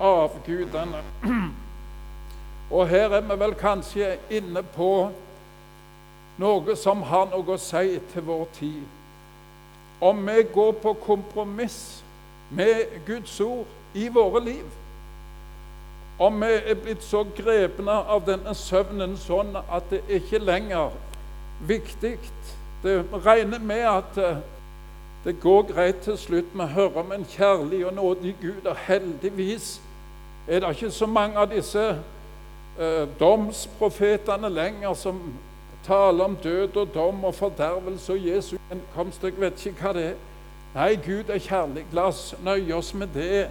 avgudene. 0.00 1.02
Og 2.70 2.88
her 2.88 3.08
er 3.08 3.20
vi 3.20 3.40
vel 3.40 3.54
kanskje 3.54 4.16
inne 4.30 4.62
på 4.62 5.10
noe 6.38 6.76
som 6.76 7.02
har 7.02 7.26
noe 7.32 7.56
å 7.56 7.58
si 7.58 7.98
til 8.12 8.22
vår 8.22 8.44
tid 8.54 8.84
om 10.00 10.22
vi 10.26 10.42
går 10.54 10.72
på 10.72 10.92
kompromiss 10.92 12.04
med 12.50 13.02
Guds 13.06 13.40
ord 13.40 13.66
i 13.94 14.08
våre 14.08 14.44
liv. 14.44 14.79
Om 16.20 16.40
vi 16.40 16.46
er 16.46 16.74
blitt 16.76 17.04
så 17.04 17.24
grepne 17.36 17.92
av 17.92 18.26
denne 18.26 18.52
søvnen 18.54 19.14
sånn 19.16 19.54
at 19.56 19.86
det 19.88 20.02
ikke 20.20 20.38
lenger 20.42 20.90
er 20.90 20.98
viktig. 21.66 22.18
Det 22.82 22.98
regner 23.24 23.58
med 23.58 23.86
at 23.88 24.18
eh, 24.20 24.42
det 25.24 25.38
går 25.40 25.62
greit 25.72 26.02
til 26.04 26.18
slutt. 26.18 26.52
Vi 26.52 26.66
hører 26.74 27.00
om 27.00 27.12
en 27.12 27.24
kjærlig 27.24 27.86
og 27.86 27.94
nådig 27.94 28.34
Gud, 28.40 28.66
og 28.66 28.76
heldigvis 28.76 29.80
er 30.48 30.60
det 30.60 30.70
ikke 30.70 30.90
så 30.90 31.06
mange 31.06 31.38
av 31.38 31.48
disse 31.54 31.86
eh, 31.88 33.08
domsprofetene 33.20 34.48
lenger 34.48 34.94
som 34.94 35.22
taler 35.86 36.24
om 36.24 36.36
død 36.36 36.76
og 36.76 36.94
dom 36.94 37.24
og 37.24 37.34
fordervelse 37.34 38.12
og 38.12 38.26
Jesu 38.26 38.56
gjenkomst. 38.68 39.24
Jeg 39.24 39.40
vet 39.40 39.66
ikke 39.66 39.82
hva 39.82 39.96
det 39.96 40.06
er. 40.12 40.16
Nei, 40.74 40.94
Gud 41.00 41.32
er 41.32 41.40
kjærlig. 41.40 41.84
La 41.92 42.10
oss 42.12 42.34
nøye 42.44 42.74
oss 42.76 42.94
med 42.94 43.08
det. 43.14 43.48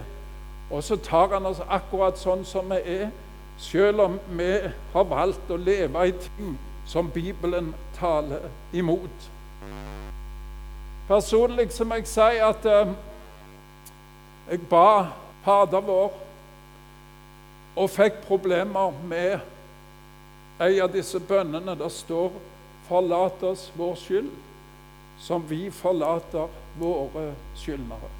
Og 0.70 0.84
så 0.84 0.96
tar 0.96 1.34
han 1.34 1.46
oss 1.46 1.62
akkurat 1.68 2.18
sånn 2.18 2.44
som 2.46 2.70
vi 2.70 2.78
er, 3.02 3.10
selv 3.58 4.00
om 4.06 4.18
vi 4.38 4.50
har 4.92 5.04
valgt 5.10 5.50
å 5.50 5.58
leve 5.58 6.06
i 6.08 6.12
ting 6.12 6.54
som 6.86 7.10
Bibelen 7.10 7.74
taler 7.98 8.48
imot. 8.72 9.30
Personlig 11.08 11.72
så 11.74 11.84
må 11.84 11.98
jeg 11.98 12.06
si 12.08 12.38
at 12.42 12.66
eh, 12.70 12.92
jeg 14.50 14.62
ba 14.70 15.10
Fader 15.44 15.82
vår 15.82 16.12
og 17.80 17.90
fikk 17.90 18.20
problemer 18.26 18.92
med 19.08 19.40
en 20.60 20.80
av 20.84 20.92
disse 20.92 21.20
bønnene 21.20 21.74
der 21.78 21.88
står 21.88 22.30
'Forlat 22.88 23.42
oss 23.42 23.70
vår 23.76 23.94
skyld, 23.94 24.30
som 25.18 25.50
vi 25.50 25.70
forlater 25.70 26.48
våre 26.78 27.34
skyldnere'. 27.56 28.19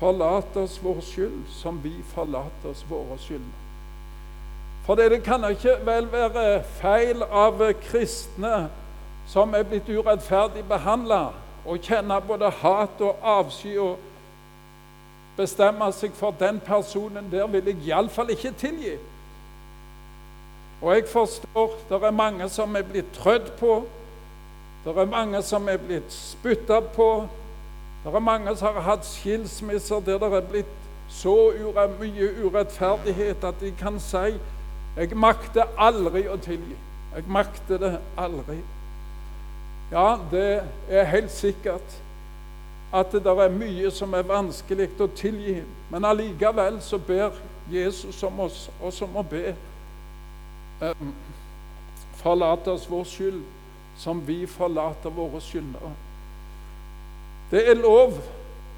Forlat 0.00 0.56
oss 0.56 0.78
vår 0.82 1.00
skyld, 1.04 1.42
som 1.52 1.80
vi 1.84 1.92
forlater 2.14 2.72
oss 2.72 2.84
våre 2.88 3.18
skyld. 3.20 3.50
For 4.86 4.96
det 4.96 5.22
kan 5.22 5.44
ikke 5.44 5.76
vel 5.84 6.08
være 6.12 6.62
feil 6.80 7.22
av 7.22 7.60
kristne 7.84 8.70
som 9.28 9.52
er 9.54 9.66
blitt 9.68 9.88
urettferdig 9.92 10.64
behandla, 10.68 11.30
å 11.68 11.76
kjenne 11.76 12.16
både 12.24 12.48
hat 12.62 13.02
og 13.04 13.20
avsky 13.20 13.76
og 13.78 14.00
bestemme 15.36 15.86
seg 15.92 16.16
for 16.16 16.34
den 16.40 16.58
personen 16.64 17.28
der 17.30 17.46
vil 17.52 17.68
jeg 17.68 17.84
iallfall 17.90 18.32
ikke 18.32 18.54
tilgi. 18.58 18.96
Og 20.80 20.94
jeg 20.94 21.08
forstår 21.12 21.76
det 21.90 22.00
er 22.00 22.16
mange 22.16 22.48
som 22.48 22.76
er 22.76 22.86
blitt 22.88 23.12
trødd 23.20 23.52
på. 23.60 23.82
Det 24.84 24.96
er 24.96 25.12
mange 25.12 25.42
som 25.44 25.68
er 25.68 25.76
blitt 25.76 26.08
spytta 26.12 26.80
på. 26.96 27.10
Det 28.04 28.14
er 28.14 28.18
mange 28.18 28.56
som 28.56 28.74
har 28.74 28.86
hatt 28.86 29.06
skilsmisser 29.06 30.00
der 30.00 30.18
det 30.18 30.32
er 30.32 30.46
blitt 30.48 30.76
så 31.10 31.34
ure, 31.50 31.88
mye 32.00 32.28
urettferdighet 32.44 33.44
at 33.44 33.60
de 33.60 33.72
kan 33.78 34.00
si 34.00 34.38
'Jeg 34.96 35.16
makter 35.16 35.64
aldri 35.78 36.28
å 36.28 36.36
tilgi'. 36.36 36.76
Jeg 37.14 37.24
makter 37.26 37.78
det 37.78 37.98
aldri. 38.18 38.58
Ja, 39.92 40.18
det 40.30 40.62
er 40.88 41.04
helt 41.04 41.30
sikkert 41.30 42.02
at 42.92 43.12
det 43.12 43.26
er 43.26 43.48
mye 43.48 43.90
som 43.90 44.14
er 44.14 44.22
vanskelig 44.22 44.88
å 45.00 45.06
tilgi. 45.06 45.62
Men 45.90 46.04
allikevel 46.04 46.80
så 46.80 46.98
ber 46.98 47.30
Jesus 47.72 48.22
om 48.22 48.40
oss, 48.40 48.70
og 48.82 48.92
som 48.92 49.08
må 49.08 49.22
be 49.22 49.54
Ehm, 50.80 51.14
forlat 52.12 52.68
oss 52.68 52.86
vår 52.90 53.04
skyld 53.04 53.42
som 54.00 54.20
vi 54.26 54.46
forlater 54.48 55.12
våre 55.12 55.40
skyldnere. 55.44 55.92
Det 57.50 57.62
er 57.70 57.74
lov 57.74 58.14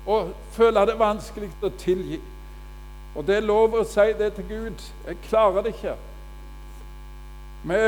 å 0.09 0.19
føle 0.53 0.87
det 0.89 0.99
vanskelig 0.99 1.51
å 1.63 1.71
tilgi. 1.79 2.21
Og 3.15 3.27
det 3.27 3.37
er 3.37 3.45
lov 3.45 3.75
å 3.77 3.85
si 3.85 4.09
det 4.19 4.33
til 4.39 4.49
Gud. 4.49 4.85
Jeg 5.07 5.21
klarer 5.29 5.63
det 5.63 5.75
ikke. 5.75 5.97
Vi 7.63 7.81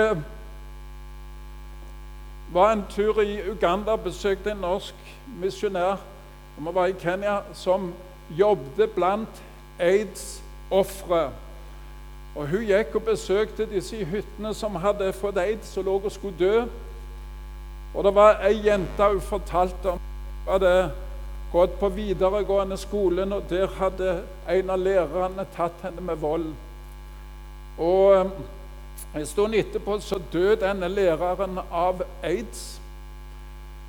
var 2.54 2.72
en 2.72 2.84
tur 2.90 3.20
i 3.20 3.40
Uganda 3.50 3.96
og 3.96 4.04
besøkte 4.04 4.52
en 4.52 4.60
norsk 4.62 5.14
misjonær 5.40 5.96
vi 6.58 6.74
var 6.74 6.86
i 6.86 6.94
Kenya, 7.00 7.40
som 7.52 7.92
jobbet 8.30 8.90
blant 8.94 9.42
aids-ofre. 9.78 11.30
Og 12.34 12.46
Hun 12.48 12.62
gikk 12.62 12.94
og 12.94 13.02
besøkte 13.02 13.66
disse 13.66 14.04
hyttene 14.04 14.54
som 14.54 14.76
hadde 14.76 15.12
fått 15.12 15.38
aids 15.38 15.76
og 15.76 15.84
lå 15.84 15.98
og 16.04 16.12
skulle 16.12 16.38
dø. 16.38 16.64
Og 17.94 18.04
det 18.04 18.14
var 18.14 18.38
ei 18.46 18.60
jente 18.68 19.10
hun 19.10 19.20
fortalte 19.20 19.96
om. 19.96 20.03
Hadde 20.48 20.90
gått 21.52 21.78
på 21.80 21.88
videregående 21.88 22.76
skolen, 22.76 23.32
og 23.32 23.48
der 23.50 23.66
hadde 23.78 24.22
en 24.50 24.70
av 24.70 24.80
lærerne 24.82 25.46
tatt 25.56 25.84
henne 25.86 26.02
med 26.04 26.20
vold. 26.20 26.48
Og 27.78 28.20
um, 28.20 28.32
en 29.14 29.26
stund 29.26 29.54
etterpå 29.54 29.98
så 30.02 30.18
døde 30.32 30.60
denne 30.62 30.88
læreren 30.88 31.60
av 31.70 32.02
aids. 32.22 32.80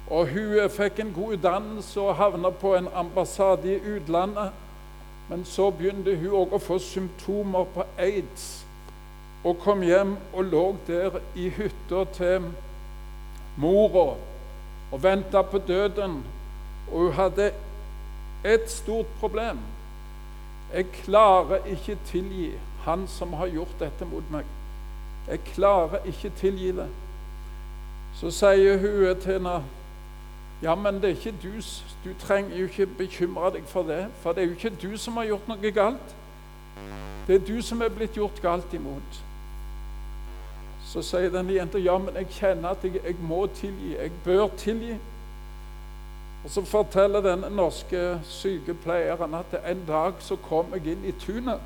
Og 0.10 0.30
hun 0.30 0.70
fikk 0.70 1.02
en 1.02 1.14
god 1.14 1.34
utdannelse 1.40 2.02
og 2.02 2.16
havna 2.16 2.52
på 2.54 2.76
en 2.78 2.88
ambassade 2.94 3.74
i 3.74 3.80
utlandet. 3.96 4.54
Men 5.30 5.46
så 5.46 5.72
begynte 5.74 6.14
hun 6.22 6.38
òg 6.38 6.54
å 6.54 6.62
få 6.62 6.78
symptomer 6.78 7.66
på 7.74 7.84
aids, 7.98 8.62
og 9.46 9.58
kom 9.64 9.82
hjem 9.82 10.14
og 10.34 10.52
lå 10.52 10.66
der 10.86 11.18
i 11.34 11.50
hytta 11.50 12.04
til 12.14 12.46
mora 13.58 14.06
og 14.92 15.02
venta 15.02 15.42
på 15.42 15.58
døden. 15.58 16.20
Og 16.92 17.00
hun 17.00 17.14
hadde 17.14 17.52
et 18.46 18.70
stort 18.72 19.06
problem. 19.20 19.60
Jeg 20.74 20.86
klarer 20.92 21.66
ikke 21.66 21.98
tilgi 22.06 22.52
han 22.86 23.08
som 23.08 23.34
har 23.34 23.48
gjort 23.48 23.80
dette 23.80 24.06
mot 24.06 24.32
meg. 24.32 24.46
Jeg 25.28 25.40
klarer 25.54 26.06
ikke 26.06 26.30
tilgi 26.38 26.72
det. 26.78 26.90
Så 28.16 28.32
sier 28.32 28.78
hun 28.78 29.22
til 29.22 29.34
henne 29.34 29.64
ja, 30.64 30.76
men 30.76 30.96
det 30.96 31.04
er 31.04 31.08
ikke 31.08 31.34
du, 31.44 31.62
du 32.06 32.14
trenger 32.20 32.58
jo 32.58 32.66
ikke 32.66 32.86
bekymre 32.86 33.50
deg 33.54 33.66
for 33.68 33.84
det, 33.84 34.06
for 34.22 34.32
det 34.32 34.44
er 34.44 34.48
jo 34.48 34.52
ikke 34.52 34.78
du 34.82 34.98
som 34.98 35.18
har 35.18 35.26
gjort 35.26 35.50
noe 35.52 35.72
galt. 35.72 36.14
Det 37.28 37.36
er 37.36 37.48
du 37.48 37.62
som 37.62 37.82
er 37.82 37.92
blitt 37.92 38.16
gjort 38.16 38.40
galt 38.42 38.74
imot. 38.74 39.20
Så 40.86 41.02
sier 41.04 41.34
denne 41.34 41.54
jenta 41.54 41.82
ja, 41.82 41.98
men 42.00 42.16
jeg 42.16 42.30
kjenner 42.38 42.70
at 42.72 42.84
jeg, 42.84 43.02
jeg 43.04 43.16
må 43.20 43.46
tilgi. 43.58 43.96
Jeg 43.98 44.12
bør 44.24 44.48
tilgi. 44.58 44.96
Og 46.46 46.52
Så 46.52 46.62
forteller 46.66 47.22
den 47.22 47.46
norske 47.52 48.20
sykepleieren 48.24 49.34
at 49.34 49.56
en 49.72 49.86
dag 49.88 50.14
så 50.20 50.36
kom 50.36 50.74
jeg 50.74 50.92
inn 50.94 51.06
i 51.10 51.14
tunet 51.18 51.60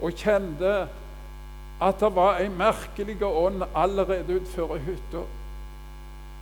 og 0.00 0.12
kjente 0.12 0.72
at 1.80 2.00
det 2.00 2.10
var 2.16 2.38
en 2.40 2.56
merkelig 2.58 3.22
ånd 3.24 3.62
allerede 3.74 4.36
utenfor 4.36 4.76
hytta. 4.76 5.22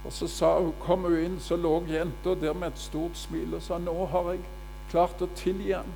Og 0.04 0.12
så 0.12 0.26
sa 0.26 0.58
hun, 0.58 0.74
kom 0.80 1.06
hun 1.06 1.18
inn, 1.18 1.36
så 1.40 1.56
lå 1.56 1.84
jenta 1.86 2.34
der 2.34 2.52
med 2.52 2.72
et 2.72 2.82
stort 2.82 3.16
smil 3.18 3.54
og 3.54 3.62
sa 3.62 3.78
nå 3.78 3.94
har 4.10 4.32
jeg 4.32 4.42
klart 4.90 5.22
å 5.22 5.28
tilgi 5.38 5.72
ham 5.76 5.92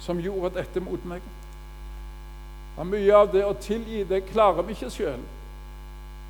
som 0.00 0.20
gjorde 0.20 0.58
dette 0.58 0.80
mot 0.84 1.04
meg. 1.08 1.24
Og 2.76 2.86
mye 2.86 3.14
av 3.16 3.32
det 3.32 3.44
å 3.46 3.54
tilgi, 3.56 4.04
det 4.04 4.26
klarer 4.28 4.66
vi 4.66 4.76
ikke 4.76 4.92
sjøl. 4.92 5.24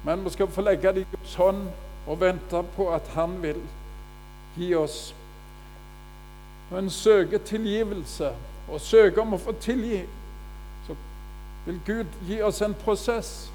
Men 0.06 0.22
vi 0.22 0.30
skal 0.30 0.50
få 0.54 0.62
legge 0.62 0.92
det 0.94 1.02
i 1.02 1.10
Guds 1.10 1.34
hånd 1.34 1.66
og 2.06 2.20
vente 2.20 2.62
på 2.76 2.86
at 2.94 3.08
Han 3.16 3.42
vil 3.42 3.58
gi 4.56 4.74
oss. 4.74 5.14
Når 6.70 6.78
en 6.78 6.90
søker 6.90 7.38
tilgivelse 7.38 8.32
og 8.68 8.80
søker 8.80 9.22
om 9.22 9.36
å 9.36 9.40
få 9.40 9.54
tilgi, 9.62 10.02
så 10.86 10.96
vil 11.66 11.80
Gud 11.86 12.16
gi 12.26 12.40
oss 12.42 12.62
en 12.62 12.74
prosess. 12.74 13.50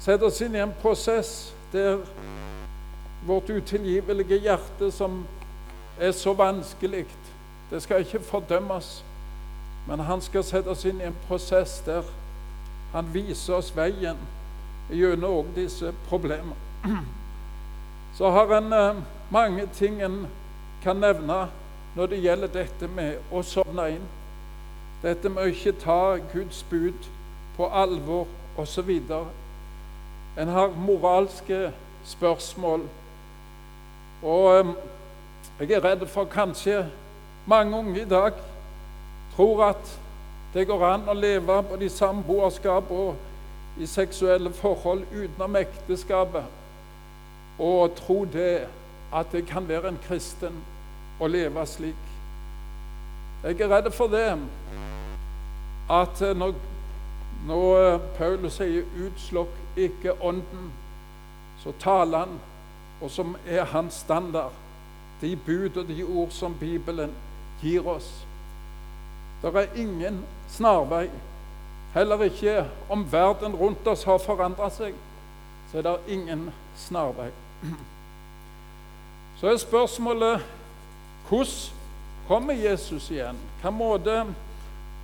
Sette 0.00 0.28
oss 0.28 0.40
inn 0.44 0.54
i 0.54 0.60
en 0.60 0.74
prosess 0.82 1.52
der 1.72 2.02
vårt 3.26 3.50
utilgivelige 3.50 4.38
hjerte, 4.38 4.90
som 4.92 5.24
er 5.98 6.12
så 6.12 6.32
vanskelig, 6.36 7.06
det 7.70 7.82
skal 7.82 8.04
ikke 8.04 8.20
fordømmes. 8.20 9.04
Men 9.88 10.00
han 10.00 10.20
skal 10.20 10.44
sette 10.44 10.70
oss 10.70 10.84
inn 10.84 11.00
i 11.00 11.08
en 11.08 11.16
prosess 11.28 11.80
der 11.86 12.06
han 12.92 13.08
viser 13.14 13.58
oss 13.58 13.72
veien 13.76 14.18
gjennom 14.90 15.48
disse 15.56 15.92
problemene. 16.08 16.56
Så 18.16 18.30
har 18.30 18.52
en 18.56 18.72
mange 19.30 19.66
ting 19.74 20.02
en 20.02 20.26
kan 20.82 20.96
nevne 20.96 21.46
når 21.96 22.06
det 22.06 22.22
gjelder 22.22 22.52
dette 22.52 22.88
med 22.88 23.32
å 23.32 23.42
sovne 23.42 23.88
inn. 23.96 24.06
Dette 25.02 25.28
med 25.32 25.42
å 25.42 25.52
ikke 25.52 25.74
ta 25.80 26.16
Guds 26.32 26.62
bud 26.70 27.08
på 27.56 27.68
alvor 27.68 28.26
osv. 28.60 28.90
En 30.36 30.52
har 30.52 30.76
moralske 30.76 31.70
spørsmål. 32.04 32.84
Og 34.22 34.74
jeg 35.60 35.70
er 35.72 35.84
redd 35.84 36.06
for 36.12 36.28
kanskje 36.28 36.84
mange 37.46 37.78
unge 37.78 38.02
i 38.02 38.08
dag 38.08 38.36
tror 39.36 39.64
at 39.70 39.98
det 40.54 40.66
går 40.68 40.84
an 40.88 41.08
å 41.08 41.14
leve 41.16 41.62
både 41.68 41.84
i 41.84 41.92
samboerskap 41.92 42.90
og 42.90 43.80
i 43.80 43.86
seksuelle 43.86 44.52
forhold 44.56 45.02
utenom 45.12 45.56
ekteskapet, 45.60 46.44
og 47.58 47.92
tro 47.98 48.22
det 48.32 48.66
at 49.16 49.34
jeg 49.34 49.46
kan 49.46 49.68
være 49.68 49.88
en 49.88 49.98
kristen 50.08 50.62
og 51.20 51.30
leve 51.30 51.66
slik. 51.66 52.02
Jeg 53.44 53.60
er 53.60 53.76
redd 53.76 53.90
for 53.92 54.06
det 54.06 54.38
at 55.90 56.20
når, 56.36 56.54
når 57.46 57.98
Paulus 58.18 58.52
sier 58.52 58.84
'utslokk 58.96 59.54
ikke 59.76 60.12
ånden', 60.20 60.72
så 61.62 61.72
taler 61.80 62.18
han, 62.18 62.40
og 63.00 63.10
som 63.10 63.36
er 63.46 63.64
hans 63.64 63.94
standard, 63.94 64.52
de 65.20 65.36
bud 65.36 65.76
og 65.76 65.88
de 65.88 66.04
ord 66.04 66.30
som 66.30 66.54
Bibelen 66.60 67.12
gir 67.62 67.88
oss. 67.88 68.26
Det 69.42 69.54
er 69.56 69.72
ingen 69.76 70.24
snarvei. 70.48 71.10
Heller 71.94 72.22
ikke 72.22 72.66
om 72.88 73.12
verden 73.12 73.56
rundt 73.56 73.86
oss 73.86 74.04
har 74.04 74.18
forandret 74.18 74.72
seg, 74.72 74.94
så 75.70 75.78
er 75.78 75.82
det 75.82 75.98
ingen 76.08 76.50
snarvei. 76.76 77.30
Så 79.40 79.46
er 79.52 79.56
spørsmålet 79.56 80.44
hvordan 81.28 81.46
kommer 82.28 82.54
Jesus 82.54 83.10
igjen? 83.10 83.38
Hva 83.62 83.70
måte, 83.70 84.24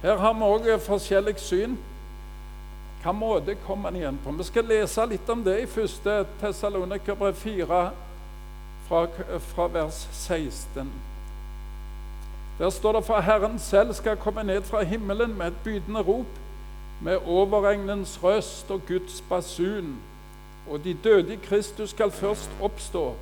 Her 0.03 0.16
har 0.18 0.33
vi 0.35 0.42
òg 0.42 0.81
forskjellig 0.83 1.38
syn 1.38 1.77
hva 3.03 3.11
måte 3.12 3.57
kommer 3.66 3.90
han 3.90 3.97
igjen 3.99 4.18
på? 4.23 4.31
Vi 4.38 4.45
skal 4.47 4.68
lese 4.71 5.05
litt 5.11 5.31
om 5.31 5.40
det 5.42 5.57
i 5.59 5.66
1. 5.66 6.05
Tessalonikerbrev 6.38 7.35
4, 7.35 7.81
fra, 8.87 9.01
fra 9.49 9.66
vers 9.75 10.05
16. 10.12 10.92
Der 12.61 12.71
står 12.71 12.92
det 12.92 13.05
for 13.09 13.21
Herren 13.27 13.59
selv 13.59 13.95
skal 13.99 14.21
komme 14.23 14.45
ned 14.47 14.62
fra 14.62 14.85
himmelen 14.87 15.35
med 15.35 15.51
et 15.51 15.61
bydende 15.64 16.03
rop, 16.07 16.38
med 17.03 17.27
overregnens 17.27 18.14
røst 18.23 18.71
og 18.71 18.87
Guds 18.87 19.18
basun. 19.29 19.97
Og 20.71 20.85
de 20.85 20.95
døde 20.95 21.35
i 21.35 21.40
Kristus 21.42 21.90
skal 21.90 22.11
først 22.11 22.51
oppstå. 22.61 23.14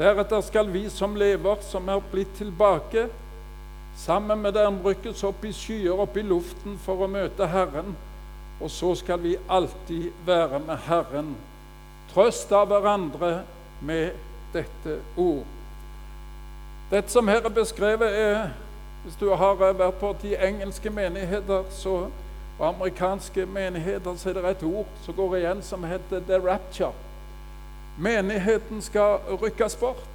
Deretter 0.00 0.40
skal 0.40 0.70
vi 0.72 0.86
som 0.88 1.16
lever, 1.16 1.60
som 1.60 1.88
er 1.92 2.00
blitt 2.12 2.32
tilbake, 2.38 3.08
sammen 4.00 4.40
med 4.40 4.56
dem 4.56 4.80
rykkes 4.84 5.24
opp 5.28 5.44
i 5.44 5.52
skyer 5.52 6.00
opp 6.00 6.16
i 6.16 6.24
luften 6.24 6.78
for 6.80 7.04
å 7.04 7.10
møte 7.10 7.48
Herren 7.52 7.92
og 8.60 8.70
så 8.70 8.94
skal 8.94 9.22
vi 9.22 9.36
alltid 9.48 10.10
være 10.26 10.58
med 10.58 10.76
Herren. 10.76 11.36
Trøst 12.12 12.52
av 12.52 12.68
hverandre 12.68 13.42
med 13.80 14.10
dette 14.52 14.98
ord. 15.16 15.46
Dette 16.90 17.12
som 17.12 17.28
her 17.28 17.44
er 17.44 17.54
beskrevet, 17.54 18.18
er 18.18 18.50
Hvis 19.00 19.16
du 19.16 19.30
har 19.32 19.54
vært 19.56 19.94
på 19.96 20.10
de 20.22 20.34
engelske 20.36 20.90
menigheter 20.90 21.62
så, 21.72 22.10
og 22.58 22.66
amerikanske 22.68 23.46
menigheter, 23.46 24.16
så 24.16 24.28
er 24.28 24.34
det 24.34 24.44
et 24.44 24.62
ord 24.62 24.86
som 25.04 25.14
går 25.14 25.36
igjen, 25.36 25.62
som 25.62 25.84
heter 25.84 26.20
'the 26.20 26.36
rapture'. 26.36 27.09
Menigheten 28.00 28.82
skal 28.82 29.18
rykkes 29.42 29.76
bort. 29.76 30.08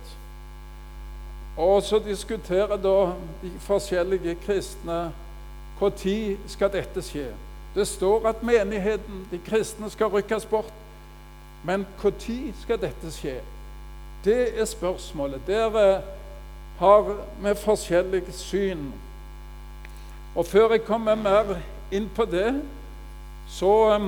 Og 1.58 1.84
så 1.84 2.00
diskuterer 2.00 2.78
da 2.78 3.14
de 3.42 3.52
forskjellige 3.60 4.36
kristne 4.46 5.12
når 5.80 6.38
skal 6.48 6.72
dette 6.74 7.04
skje. 7.04 7.30
Det 7.76 7.88
står 7.88 8.28
at 8.28 8.44
menigheten, 8.44 9.28
de 9.32 9.40
kristne, 9.46 9.90
skal 9.90 10.08
rykkes 10.08 10.46
bort. 10.46 10.74
Men 11.64 11.86
når 12.02 12.54
skal 12.62 12.82
dette 12.82 13.12
skje? 13.12 13.40
Det 14.26 14.60
er 14.60 14.66
spørsmålet. 14.66 15.42
Der 15.48 16.02
har 16.80 17.16
vi 17.42 17.56
forskjellig 17.56 18.24
syn. 18.32 18.92
Og 20.36 20.46
før 20.46 20.72
jeg 20.72 20.84
kommer 20.84 21.16
mer 21.16 21.58
inn 21.92 22.10
på 22.16 22.26
det, 22.26 22.62
så 23.48 24.00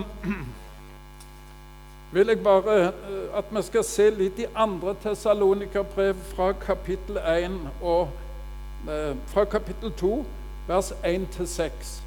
vil 2.11 2.27
jeg 2.27 2.43
bare 2.43 2.87
uh, 2.87 3.37
at 3.37 3.45
vi 3.51 3.61
skal 3.61 3.83
se 3.83 4.09
litt 4.09 4.39
i 4.39 4.47
andre 4.55 4.95
Tessalonika-brev 5.03 6.15
fra 6.35 6.51
kapittel 6.51 7.17
1 7.17 7.57
og 7.81 8.09
uh, 8.87 9.15
fra 9.27 9.45
kapittel 9.45 9.91
2, 9.91 10.25
vers 10.67 10.93
1 11.05 11.27
til 11.35 11.47
6. 11.47 12.03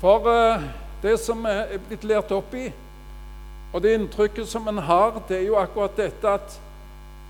For 0.00 0.28
uh, 0.28 0.62
det 1.02 1.18
som 1.20 1.44
er 1.46 1.76
blitt 1.88 2.04
lært 2.04 2.32
opp 2.32 2.54
i. 2.54 2.70
Og 3.72 3.82
det 3.84 3.92
inntrykket 3.98 4.48
som 4.48 4.68
en 4.68 4.78
har, 4.78 5.20
det 5.28 5.36
er 5.42 5.46
jo 5.50 5.58
akkurat 5.60 5.96
dette 5.96 6.28
at 6.38 6.60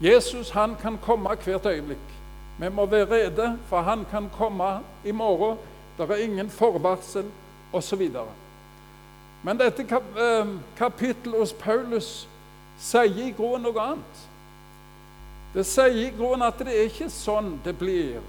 Jesus 0.01 0.51
han 0.55 0.77
kan 0.79 0.99
komme 1.03 1.35
hvert 1.45 1.67
øyeblikk. 1.67 2.15
Vi 2.59 2.69
må 2.69 2.87
være 2.87 3.11
rede, 3.11 3.59
for 3.67 3.83
han 3.83 4.05
kan 4.11 4.31
komme 4.39 4.79
i 5.05 5.11
morgen. 5.11 5.59
Det 5.99 6.11
er 6.11 6.23
ingen 6.23 6.51
forvarsel, 6.51 7.27
osv. 7.73 8.11
Men 9.49 9.57
dette 9.57 9.87
eh, 9.89 10.49
kapittelet 10.77 11.41
hos 11.41 11.55
Paulus 11.57 12.09
sier 12.77 13.31
i 13.31 13.31
grunnen 13.33 13.65
noe 13.65 13.81
annet. 13.81 14.25
Det 15.55 15.65
sier 15.65 16.03
i 16.03 16.11
grunnen 16.13 16.45
at 16.45 16.61
det 16.61 16.75
er 16.75 16.91
ikke 16.91 17.09
sånn 17.09 17.55
det 17.65 17.73
blir. 17.81 18.21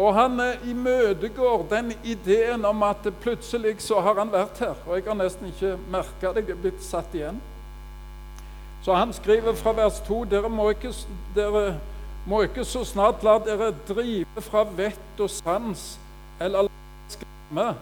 Og 0.00 0.08
han 0.16 0.40
imøtegår 0.64 1.66
den 1.70 1.92
ideen 2.00 2.64
om 2.64 2.82
at 2.82 3.04
plutselig 3.20 3.76
så 3.84 4.00
har 4.00 4.16
han 4.18 4.32
vært 4.32 4.64
her. 4.64 4.80
Og 4.88 4.96
jeg 4.96 5.04
har 5.06 5.20
nesten 5.20 5.52
ikke 5.52 5.76
merka 5.92 6.32
det, 6.32 6.48
jeg 6.48 6.56
er 6.56 6.62
blitt 6.64 6.82
satt 6.82 7.12
igjen. 7.14 7.44
Så 8.82 8.96
han 8.96 9.12
skriver 9.12 9.52
fra 9.60 9.76
vers 9.76 10.00
2.: 10.08 10.24
dere 10.32 10.48
må, 10.48 10.70
ikke, 10.72 10.96
dere 11.36 11.76
må 12.26 12.42
ikke 12.48 12.64
så 12.64 12.88
snart 12.88 13.22
la 13.22 13.36
dere 13.44 13.74
drive 13.88 14.48
fra 14.48 14.64
vett 14.64 15.20
og 15.20 15.30
sans 15.30 15.84
eller 16.40 16.66
la 16.66 17.12
skremme, 17.12 17.74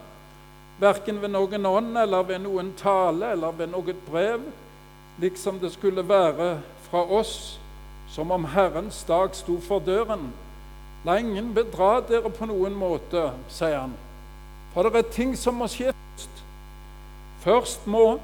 verken 0.83 1.21
ved 1.23 1.31
noen 1.31 1.67
ånd 1.67 1.99
eller 1.99 2.27
ved 2.27 2.43
noen 2.43 2.73
tale 2.79 3.33
eller 3.37 3.55
ved 3.55 3.71
noe 3.71 3.95
brev, 4.09 4.47
liksom 5.23 5.61
det 5.63 5.73
skulle 5.73 6.03
være 6.09 6.57
fra 6.89 7.05
oss, 7.19 7.61
som 8.11 8.31
om 8.31 8.45
Herrens 8.45 9.05
dag 9.09 9.35
sto 9.37 9.61
for 9.61 9.81
døren. 9.81 10.33
La 11.05 11.17
ingen 11.19 11.53
bedra 11.55 12.01
dere 12.09 12.31
på 12.31 12.47
noen 12.51 12.75
måte, 12.79 13.31
sier 13.51 13.79
han. 13.85 13.95
For 14.75 14.87
det 14.87 14.99
er 14.99 15.15
ting 15.15 15.37
som 15.39 15.59
må 15.61 15.69
skje 15.71 15.93
først. 15.95 16.43
Først 17.43 17.87
må 17.87 18.19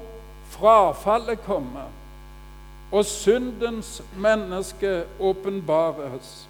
frafallet 0.49 1.41
komme, 1.45 1.87
og 2.91 3.05
syndens 3.05 3.99
menneske 4.17 5.03
åpenbares. 5.19 6.47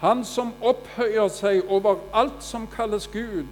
Han 0.00 0.24
som 0.24 0.54
opphøyer 0.64 1.28
seg 1.28 1.66
over 1.68 1.98
alt 2.16 2.40
som 2.44 2.64
kalles 2.70 3.10
Gud 3.12 3.50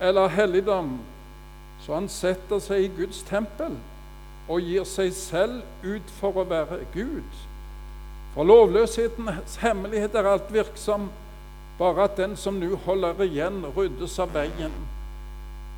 eller 0.00 0.28
helligdom, 0.28 0.98
så 1.80 1.94
han 1.94 2.08
setter 2.08 2.60
seg 2.62 2.84
i 2.84 2.90
Guds 2.96 3.22
tempel 3.26 3.74
og 4.48 4.64
gir 4.64 4.84
seg 4.88 5.12
selv 5.12 5.62
ut 5.84 6.12
for 6.20 6.40
å 6.40 6.46
være 6.48 6.80
Gud. 6.94 7.40
For 8.34 8.48
lovløshetens 8.48 9.58
hemmelighet 9.62 10.14
er 10.16 10.28
alt 10.30 10.52
virksom, 10.52 11.08
bare 11.78 12.06
at 12.08 12.16
den 12.18 12.36
som 12.36 12.58
nå 12.60 12.76
holder 12.86 13.20
igjen, 13.24 13.60
ryddes 13.76 14.18
av 14.22 14.32
veien. 14.34 14.74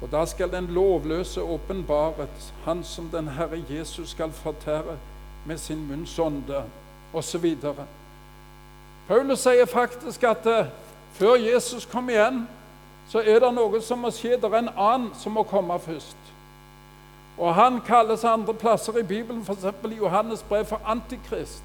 Og 0.01 0.09
da 0.13 0.23
skal 0.29 0.53
den 0.53 0.71
lovløse 0.73 1.43
åpenbaret, 1.43 2.53
han 2.65 2.85
som 2.85 3.11
den 3.13 3.29
Herre 3.37 3.61
Jesus 3.69 4.15
skal 4.15 4.33
fortære 4.33 4.97
med 5.45 5.59
sin 5.59 5.83
munns 5.89 6.19
ånde, 6.19 6.63
osv. 7.13 7.47
Paulus 9.09 9.43
sier 9.43 9.67
faktisk 9.67 10.25
at 10.25 10.47
uh, 10.47 10.71
før 11.19 11.37
Jesus 11.41 11.85
kom 11.91 12.09
igjen, 12.09 12.45
så 13.11 13.23
er 13.27 13.41
det 13.43 13.51
noe 13.55 13.81
som 13.83 13.99
må 13.99 14.13
skje. 14.15 14.37
Det 14.39 14.47
er 14.47 14.59
en 14.61 14.75
annen 14.77 15.11
som 15.19 15.35
må 15.35 15.43
komme 15.43 15.79
først. 15.83 16.17
Og 17.39 17.55
Han 17.55 17.81
kalles 17.81 18.25
andre 18.25 18.55
plasser 18.55 18.99
i 18.99 19.03
Bibelen, 19.03 19.43
f.eks. 19.43 19.65
i 19.85 19.97
Johannes 19.97 20.43
brev, 20.43 20.65
for 20.65 20.81
Antikrist. 20.87 21.63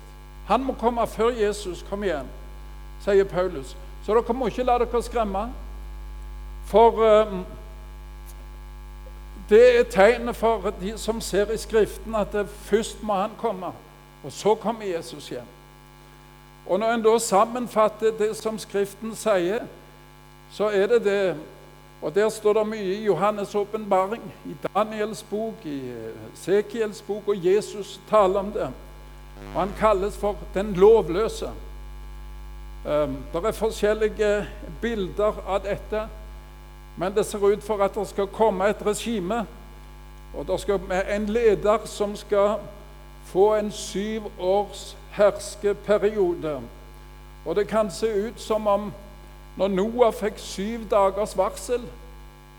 Han 0.48 0.64
må 0.64 0.74
komme 0.74 1.08
før 1.08 1.30
Jesus 1.30 1.86
kommer 1.90 2.08
igjen, 2.08 2.28
sier 3.06 3.24
Paulus. 3.24 3.76
Så 4.06 4.14
dere 4.14 4.34
må 4.34 4.48
ikke 4.48 4.64
la 4.64 4.78
dere 4.82 5.02
skremme. 5.04 5.48
For 6.66 7.02
um, 7.06 7.46
det 9.50 9.80
er 9.80 9.84
tegnet 9.84 10.36
for 10.36 10.74
de 10.82 10.98
som 10.98 11.22
ser 11.22 11.52
i 11.54 11.58
Skriften, 11.58 12.16
at 12.16 12.34
det 12.34 12.50
først 12.50 13.04
må 13.04 13.14
han 13.14 13.38
komme, 13.38 13.74
og 14.24 14.32
så 14.32 14.56
kommer 14.56 14.86
Jesus 14.86 15.32
igjen. 15.32 15.50
Og 16.66 16.80
når 16.80 16.94
en 16.94 17.04
da 17.06 17.18
sammenfatter 17.20 18.18
det 18.18 18.36
som 18.38 18.58
Skriften 18.60 19.14
sier, 19.16 19.68
så 20.52 20.70
er 20.70 20.88
det 20.88 21.04
det 21.04 21.36
og 22.02 22.16
Der 22.16 22.30
står 22.30 22.54
det 22.54 22.68
mye 22.68 22.94
i 22.94 23.08
Johannes' 23.08 23.58
åpenbaring, 23.58 24.24
i 24.46 24.56
Daniels 24.76 25.24
bok, 25.24 25.66
i 25.66 25.82
Sekiels 26.34 27.02
bok, 27.02 27.28
og 27.28 27.46
Jesus 27.46 28.02
taler 28.10 28.40
om 28.40 28.52
det. 28.52 28.70
Og 29.56 29.60
Han 29.62 29.72
kalles 29.80 30.18
for 30.18 30.36
den 30.54 30.74
lovløse. 30.74 31.50
Ehm, 32.88 33.18
det 33.34 33.46
er 33.46 33.52
forskjellige 33.52 34.48
bilder 34.82 35.34
av 35.48 35.64
dette, 35.64 36.08
men 36.98 37.16
det 37.16 37.26
ser 37.26 37.44
ut 37.44 37.64
for 37.64 37.84
at 37.84 37.96
det 37.96 38.08
skal 38.08 38.28
komme 38.28 38.70
et 38.70 38.86
regime. 38.86 39.46
Og 40.38 40.48
det 40.48 40.60
skal 40.62 40.80
være 40.90 41.16
en 41.16 41.26
leder 41.26 41.86
som 41.86 42.16
skal 42.16 42.60
få 43.26 43.56
en 43.56 43.72
syv 43.72 44.22
års 44.40 44.98
herskeperiode. 45.12 46.62
Og 47.46 47.56
det 47.56 47.68
kan 47.68 47.92
se 47.92 48.28
ut 48.28 48.42
som 48.42 48.68
om 48.68 48.94
når 49.58 49.68
Noah 49.68 50.14
fikk 50.14 50.40
syv 50.42 50.90
dagers 50.92 51.38
varsel 51.38 51.84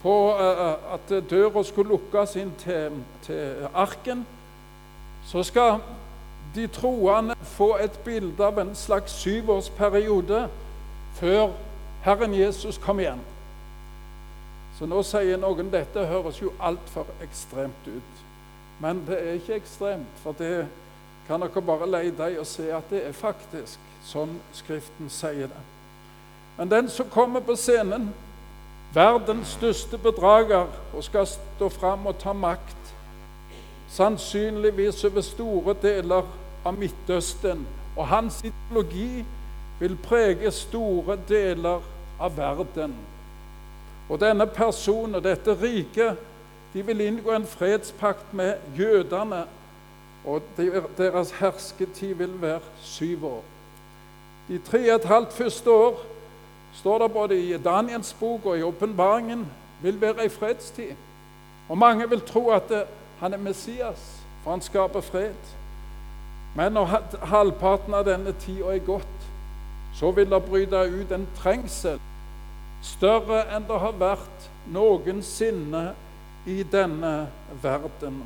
på 0.02 0.14
uh, 0.32 0.94
at 0.94 1.12
døra 1.30 1.62
skulle 1.64 1.96
lukkes 1.96 2.36
inn 2.40 2.52
til, 2.60 3.00
til 3.26 3.68
arken, 3.74 4.26
så 5.26 5.42
skal 5.42 5.80
de 6.54 6.66
troende 6.66 7.34
få 7.42 7.76
et 7.82 7.98
bilde 8.04 8.44
av 8.44 8.58
en 8.58 8.74
slags 8.74 9.12
syvårsperiode 9.20 10.46
før 11.18 11.50
Herren 12.04 12.34
Jesus 12.34 12.78
kom 12.78 13.00
igjen. 13.00 13.20
Så 14.78 14.86
nå 14.86 15.02
sier 15.04 15.40
noen 15.40 15.72
dette 15.72 16.04
høres 16.08 16.40
jo 16.40 16.52
altfor 16.60 17.08
ekstremt 17.24 17.88
ut. 17.88 18.24
Men 18.80 19.00
det 19.08 19.20
er 19.20 19.38
ikke 19.38 19.56
ekstremt, 19.56 20.18
for 20.22 20.36
det 20.38 20.66
kan 21.26 21.40
dere 21.40 21.62
bare 21.64 21.88
leie 21.88 22.12
deg 22.14 22.36
og 22.38 22.46
se 22.46 22.68
at 22.72 22.92
det 22.92 23.06
er 23.08 23.16
faktisk 23.16 23.80
sånn 24.06 24.36
Skriften 24.54 25.08
sier 25.10 25.48
det. 25.50 25.62
Men 26.58 26.70
den 26.70 26.88
som 26.88 27.06
kommer 27.10 27.40
på 27.40 27.56
scenen, 27.56 28.14
verdens 28.94 29.48
største 29.48 29.98
bedrager, 29.98 30.66
og 30.94 31.04
skal 31.04 31.26
stå 31.26 31.68
fram 31.68 32.06
og 32.06 32.18
ta 32.18 32.32
makt, 32.32 32.94
sannsynligvis 33.92 35.04
over 35.04 35.20
store 35.20 35.74
deler 35.82 36.22
av 36.64 36.78
Midtøsten, 36.78 37.66
og 37.96 38.08
hans 38.08 38.40
ideologi 38.44 39.24
vil 39.80 39.98
prege 40.02 40.50
store 40.50 41.18
deler 41.28 41.84
av 42.20 42.36
verden. 42.36 42.94
Og 44.08 44.20
denne 44.20 44.46
personen 44.46 45.22
dette 45.22 45.54
riket 45.60 46.16
de 46.72 46.82
vil 46.86 47.00
inngå 47.00 47.32
en 47.32 47.46
fredspakt 47.46 48.34
med 48.34 48.56
jødene, 48.78 49.44
og 50.26 50.42
deres 50.98 51.30
hersketid 51.38 52.14
vil 52.14 52.40
være 52.42 52.60
syv 52.82 53.24
år. 53.24 53.44
De 54.48 54.58
tre 54.58 54.80
og 54.90 54.96
et 54.96 55.04
halvt 55.04 55.32
første 55.32 55.70
år 55.70 56.15
står 56.76 56.98
det 56.98 57.12
både 57.12 57.38
i 57.40 57.58
Daniels 57.58 58.12
bok 58.20 58.46
og 58.46 58.58
i 58.58 58.62
åpenbaringen, 58.62 59.46
vil 59.82 60.00
være 60.00 60.22
ei 60.24 60.28
fredstid. 60.28 60.94
Og 61.68 61.78
mange 61.78 62.08
vil 62.08 62.20
tro 62.20 62.48
at 62.50 62.68
det, 62.68 62.84
han 63.20 63.32
er 63.32 63.38
Messias, 63.38 64.22
for 64.44 64.50
han 64.50 64.60
skaper 64.60 65.00
fred. 65.00 65.54
Men 66.56 66.72
når 66.72 67.00
halvparten 67.22 67.94
av 67.94 68.06
denne 68.06 68.32
tida 68.40 68.74
er 68.74 68.84
gått, 68.84 69.26
så 69.96 70.10
vil 70.10 70.30
det 70.30 70.44
bryte 70.44 70.84
ut 71.00 71.12
en 71.12 71.26
trengsel 71.36 72.00
større 72.84 73.42
enn 73.54 73.66
det 73.68 73.78
har 73.80 73.98
vært 73.98 74.48
noensinne 74.72 75.90
i 76.46 76.62
denne 76.70 77.12
verden. 77.62 78.22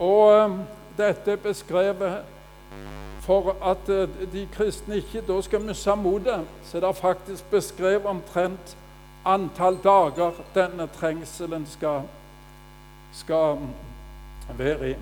Og 0.00 0.44
um, 0.44 0.60
dette 0.98 1.34
er 1.34 1.42
beskrevet 1.42 2.39
for 3.30 3.56
at 3.62 3.88
eh, 3.88 4.08
de 4.32 4.48
kristne 4.52 4.96
ikke 4.96 5.22
da 5.28 5.40
skal 5.42 5.60
miste 5.60 5.96
motet, 5.96 6.46
så 6.64 6.76
er 6.76 6.86
det 6.86 6.96
faktisk 6.96 7.50
beskrevet 7.50 8.06
omtrent 8.06 8.76
antall 9.24 9.78
dager 9.84 10.32
denne 10.54 10.88
trengselen 10.96 11.66
skal, 11.66 12.02
skal 13.12 13.58
være 14.58 14.90
i. 14.90 14.94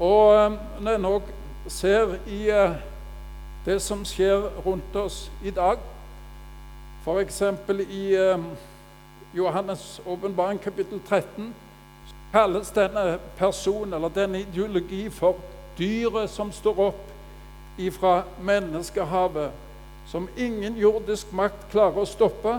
Og 0.00 0.34
eh, 0.34 0.58
når 0.80 0.90
jeg 0.90 1.00
nå 1.00 1.14
ser 1.66 2.14
i 2.28 2.44
eh, 2.50 2.76
det 3.66 3.80
som 3.82 4.04
skjer 4.04 4.44
rundt 4.66 4.96
oss 4.96 5.30
i 5.42 5.50
dag, 5.50 5.78
f.eks. 7.04 7.42
i 7.90 8.16
Johannes' 9.34 10.00
åpenbaring 10.06 10.60
kapittel 10.60 11.00
13, 11.08 11.54
kalles 12.32 12.70
denne 12.70 13.18
personen 13.36 13.92
eller 13.92 14.08
denne 14.08 14.40
ideologi 14.40 15.10
for 15.10 15.36
dyret 15.78 16.30
som 16.30 16.52
står 16.52 16.80
opp 16.90 17.10
ifra 17.78 18.22
menneskehavet, 18.40 19.50
som 20.06 20.28
ingen 20.36 20.76
jordisk 20.76 21.32
makt 21.32 21.70
klarer 21.72 22.04
å 22.04 22.08
stoppe, 22.08 22.58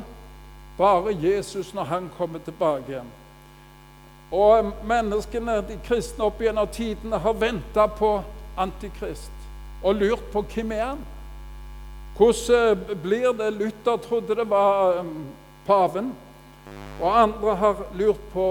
bare 0.78 1.14
Jesus 1.14 1.74
når 1.74 1.92
han 1.92 2.10
kommer 2.18 2.42
tilbake 2.44 2.92
igjen. 2.92 3.12
Og 4.36 4.72
menneskene, 4.84 5.62
de 5.68 5.78
kristne 5.86 6.26
opp 6.26 6.42
gjennom 6.42 6.68
tidene, 6.74 7.22
har 7.22 7.38
venta 7.40 7.88
på 7.88 8.18
Antikrist 8.58 9.32
og 9.84 10.00
lurt 10.00 10.32
på 10.32 10.42
hvem 10.54 10.72
er 10.72 10.86
han 10.86 11.04
Hvordan 12.16 12.80
blir 13.04 13.34
det? 13.36 13.50
Luther 13.54 13.98
trodde 13.98 14.36
det 14.36 14.46
var 14.50 15.00
um, 15.00 15.26
paven. 15.68 16.14
Og 17.02 17.22
andre 17.22 17.56
har 17.56 17.82
lurt 17.94 18.22
på 18.34 18.46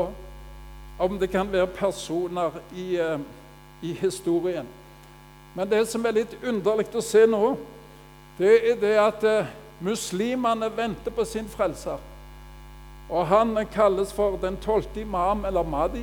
om 0.98 1.18
det 1.18 1.30
kan 1.30 1.52
være 1.52 1.66
personer 1.66 2.50
i, 2.76 2.96
eh, 2.96 3.18
i 3.84 3.92
historien. 4.00 4.66
Men 5.54 5.70
det 5.70 5.84
som 5.88 6.06
er 6.06 6.16
litt 6.16 6.34
underlig 6.42 6.88
å 6.96 7.02
se 7.04 7.26
nå, 7.30 7.54
det 8.38 8.54
er 8.70 8.80
det 8.80 8.94
at 8.98 9.26
eh, 9.28 9.52
muslimene 9.84 10.70
venter 10.74 11.14
på 11.14 11.26
sin 11.28 11.46
frelser. 11.50 12.00
Og 13.10 13.26
han 13.28 13.54
kalles 13.72 14.12
for 14.16 14.38
den 14.42 14.56
tolvte 14.64 15.04
imam, 15.04 15.44
eller 15.44 15.62
Madi. 15.62 16.02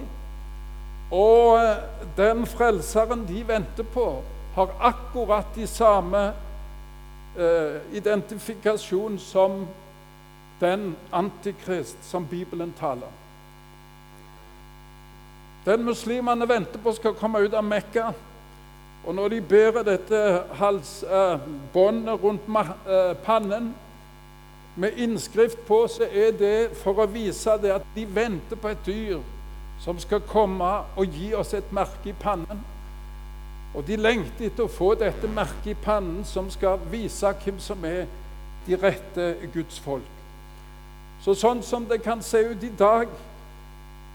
Og 1.11 1.57
eh, 1.59 1.81
den 2.17 2.45
frelseren 2.47 3.25
de 3.27 3.43
venter 3.47 3.87
på, 3.93 4.21
har 4.55 4.75
akkurat 4.79 5.51
de 5.55 5.67
samme 5.67 6.21
eh, 7.35 7.81
identifikasjon 7.97 9.19
som 9.19 9.65
den 10.61 10.93
antikrist 11.11 11.97
som 12.05 12.27
Bibelen 12.27 12.73
taler. 12.79 13.09
Den 15.65 15.83
muslimene 15.85 16.47
venter 16.49 16.79
på 16.81 16.93
skal 16.97 17.13
komme 17.13 17.43
ut 17.45 17.53
av 17.53 17.63
Mekka. 17.63 18.11
Og 19.05 19.15
når 19.15 19.29
de 19.29 19.41
bærer 19.41 19.83
dette 19.85 20.17
halsbåndet 20.57 22.13
eh, 22.13 22.23
rundt 22.23 22.49
eh, 22.49 23.13
pannen 23.25 23.73
med 24.75 24.97
innskrift 24.97 25.57
på, 25.67 25.87
så 25.87 26.03
er 26.03 26.31
det 26.37 26.71
for 26.83 27.01
å 27.01 27.09
vise 27.09 27.57
det 27.61 27.73
at 27.75 27.85
de 27.95 28.05
venter 28.15 28.57
på 28.57 28.71
et 28.71 28.85
dyr 28.85 29.19
som 29.81 29.99
skal 29.99 30.21
komme 30.29 30.69
og 30.97 31.17
gi 31.17 31.33
oss 31.33 31.53
et 31.57 31.73
merke 31.73 32.09
i 32.09 32.13
pannen. 32.13 32.61
Og 33.73 33.85
de 33.87 33.97
lengter 33.97 34.49
etter 34.49 34.67
å 34.67 34.71
få 34.71 34.93
dette 34.99 35.29
merket 35.29 35.73
i 35.73 35.77
pannen 35.83 36.25
som 36.27 36.49
skal 36.53 36.81
vise 36.91 37.33
hvem 37.43 37.59
som 37.61 37.85
er 37.85 38.05
de 38.67 38.77
rette 38.77 39.35
Guds 39.53 39.79
folk. 39.81 40.17
Så 41.21 41.33
sånn 41.37 41.61
som 41.65 41.85
det 41.89 42.01
kan 42.03 42.21
se 42.25 42.41
ut 42.51 42.63
i 42.63 42.73
dag, 42.77 43.09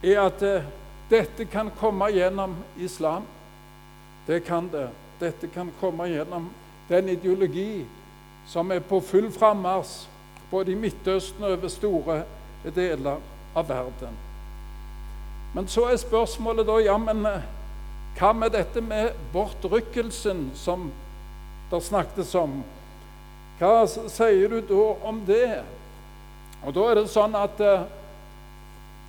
er 0.03 0.21
at 0.27 0.43
uh, 0.43 0.67
dette 1.11 1.45
kan 1.45 1.71
komme 1.81 2.11
gjennom 2.11 2.57
islam. 2.79 3.23
Det 4.27 4.41
kan 4.41 4.69
det. 4.73 4.89
Dette 5.19 5.47
kan 5.47 5.71
komme 5.81 6.09
gjennom 6.09 6.51
den 6.89 7.09
ideologi 7.09 7.87
som 8.47 8.71
er 8.71 8.81
på 8.81 9.01
full 9.01 9.31
frammarsj 9.33 10.07
både 10.51 10.73
i 10.73 10.79
Midtøsten 10.79 11.45
og 11.45 11.57
over 11.57 11.69
store 11.69 12.23
deler 12.75 13.23
av 13.55 13.69
verden. 13.69 14.15
Men 15.55 15.69
så 15.69 15.89
er 15.91 15.99
spørsmålet 15.99 16.67
da 16.69 16.77
ja, 16.85 16.97
men 17.01 17.27
uh, 17.27 17.43
hva 18.19 18.33
med 18.33 18.55
dette 18.55 18.81
med 18.81 19.17
bortrykkelsen 19.33 20.51
som 20.55 20.91
det 21.71 21.83
snakkes 21.83 22.35
om? 22.39 22.61
Hva 23.59 23.87
sier 23.89 24.53
du 24.53 24.61
da 24.69 24.85
om 25.09 25.23
det? 25.27 25.63
Og 26.67 26.75
Da 26.75 26.85
er 26.91 26.99
det 26.99 27.11
sånn 27.13 27.37
at 27.39 27.61
eh, 27.63 27.85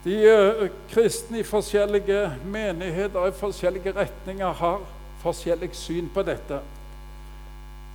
de 0.03 0.15
eh, 0.29 0.69
kristne 0.91 1.41
i 1.41 1.47
forskjellige 1.47 2.31
menigheter 2.45 3.27
i 3.27 3.35
forskjellige 3.35 3.93
retninger 3.97 4.53
har 4.61 4.81
forskjellig 5.23 5.69
syn 5.75 6.09
på 6.13 6.23
dette. 6.23 6.61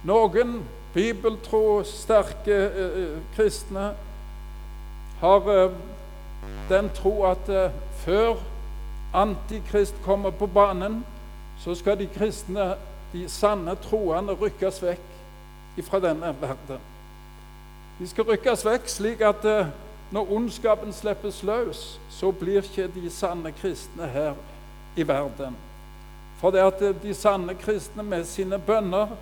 Noen 0.05 0.61
bibeltro, 0.95 1.83
sterke 1.87 2.59
eh, 2.69 3.19
kristne 3.37 3.93
har 5.23 5.51
eh, 5.55 5.77
den 6.69 6.91
tro 6.95 7.23
at 7.31 7.49
eh, 7.49 7.71
før 8.05 8.41
Antikrist 9.15 9.95
kommer 10.05 10.31
på 10.31 10.47
banen, 10.47 11.05
så 11.61 11.75
skal 11.75 11.99
de 11.99 12.07
kristne, 12.07 12.75
de 13.13 13.27
sanne 13.29 13.75
troende, 13.85 14.33
rykkes 14.33 14.81
vekk 14.83 15.83
fra 15.85 16.01
denne 16.01 16.33
verden. 16.41 16.81
De 17.99 18.09
skal 18.09 18.25
rykkes 18.33 18.65
vekk 18.65 18.89
slik 18.89 19.21
at 19.21 19.45
eh, 19.45 19.69
når 20.13 20.33
ondskapen 20.33 20.93
slippes 20.93 21.43
løs, 21.43 22.01
så 22.11 22.31
blir 22.33 22.61
ikke 22.63 22.89
de 22.95 23.11
sanne 23.11 23.53
kristne 23.53 24.07
her 24.07 24.35
i 24.97 25.07
verden. 25.09 25.57
For 26.41 26.51
det 26.51 26.59
at 26.59 27.03
de 27.03 27.15
sanne 27.15 27.55
kristne 27.55 28.03
med 28.03 28.25
sine 28.25 28.59
bønner 28.59 29.15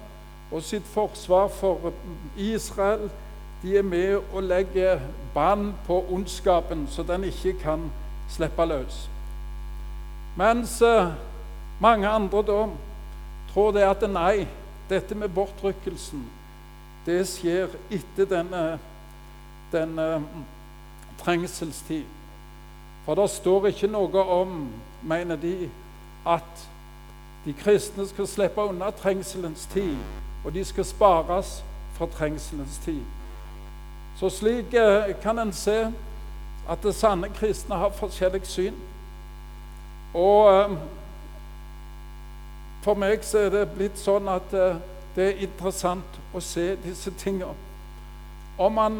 og 0.50 0.62
sitt 0.62 0.86
forsvar 0.90 1.48
for 1.48 1.92
Israel, 2.36 3.10
de 3.62 3.76
er 3.78 3.86
med 3.86 4.34
å 4.34 4.40
legge 4.40 4.96
bånd 5.34 5.74
på 5.86 6.00
ondskapen, 6.10 6.86
så 6.90 7.04
den 7.06 7.28
ikke 7.28 7.52
kan 7.60 7.90
slippe 8.32 8.64
løs. 8.66 9.04
Mens 10.38 10.78
eh, 10.82 11.12
mange 11.80 12.08
andre 12.08 12.42
da 12.46 12.60
tror 13.52 13.74
det 13.76 13.84
at 13.84 14.06
nei, 14.10 14.46
dette 14.88 15.14
med 15.14 15.30
bortrykkelsen, 15.34 16.24
det 17.06 17.20
skjer 17.28 17.76
etter 17.92 18.26
denne, 18.30 18.64
denne 19.72 20.08
trengselstid. 21.24 22.04
For 23.04 23.14
det 23.14 23.30
står 23.30 23.70
ikke 23.70 23.90
noe 23.90 24.24
om, 24.24 24.68
mener 25.02 25.36
de, 25.36 25.70
at 26.26 26.66
de 27.44 27.52
kristne 27.56 28.04
skal 28.08 28.28
slippe 28.28 28.62
unna 28.62 28.90
trengselens 28.90 29.64
tid, 29.72 29.96
og 30.44 30.54
de 30.54 30.64
skal 30.64 30.84
spares 30.84 31.60
for 31.96 32.06
trengselens 32.06 32.78
tid. 32.84 33.00
Så 34.20 34.28
slik 34.28 34.74
eh, 34.74 35.14
kan 35.22 35.38
en 35.38 35.52
se 35.52 35.92
at 36.68 36.82
det 36.82 36.94
sanne 36.94 37.28
kristne 37.28 37.74
har 37.74 37.92
forskjellig 37.96 38.46
syn. 38.46 38.74
Og 40.14 40.50
ehm, 40.52 40.76
for 42.82 42.94
meg 42.94 43.24
så 43.24 43.46
er 43.46 43.54
det 43.54 43.70
blitt 43.72 43.98
sånn 44.00 44.28
at 44.28 44.52
eh, 44.56 44.78
det 45.16 45.26
er 45.26 45.42
interessant 45.46 46.20
å 46.34 46.40
se 46.44 46.74
disse 46.84 47.12
tingene. 47.18 47.56
Om 48.60 48.76
man, 48.76 48.98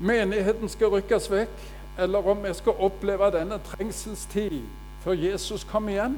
menigheten 0.00 0.68
skal 0.68 0.94
rykkes 0.94 1.30
vekk, 1.30 1.58
eller 1.98 2.28
om 2.30 2.42
vi 2.42 2.54
skal 2.54 2.80
oppleve 2.82 3.30
denne 3.34 3.58
trengselstid 3.66 4.62
før 5.04 5.12
Jesus 5.12 5.64
kommer 5.68 5.92
igjen, 5.92 6.16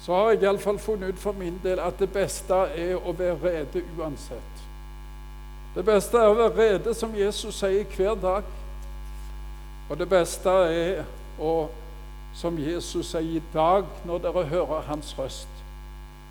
så 0.00 0.14
har 0.16 0.30
jeg 0.30 0.42
iallfall 0.42 0.78
funnet 0.80 1.12
ut 1.12 1.20
for 1.20 1.36
min 1.36 1.60
del 1.62 1.80
at 1.82 1.98
det 2.00 2.08
beste 2.12 2.56
er 2.72 2.96
å 2.96 3.12
være 3.12 3.36
rede 3.42 3.82
uansett. 3.98 4.64
Det 5.74 5.84
beste 5.86 6.18
er 6.18 6.30
å 6.30 6.38
være 6.38 6.56
rede, 6.56 6.94
som 6.96 7.12
Jesus 7.14 7.60
sier, 7.60 7.84
hver 7.96 8.16
dag. 8.18 8.48
Og 9.90 9.98
det 9.98 10.08
beste 10.08 10.50
er 10.72 11.04
å 11.38 11.68
som 12.34 12.58
Jesus 12.58 13.10
sier 13.10 13.38
i 13.38 13.42
dag, 13.52 13.86
når 14.06 14.22
dere 14.24 14.46
hører 14.50 14.86
hans 14.88 15.12
røst, 15.18 15.62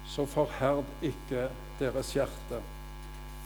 så 0.08 0.26
forherd 0.26 0.88
ikke 1.06 1.50
deres 1.80 2.14
hjerte. 2.16 2.62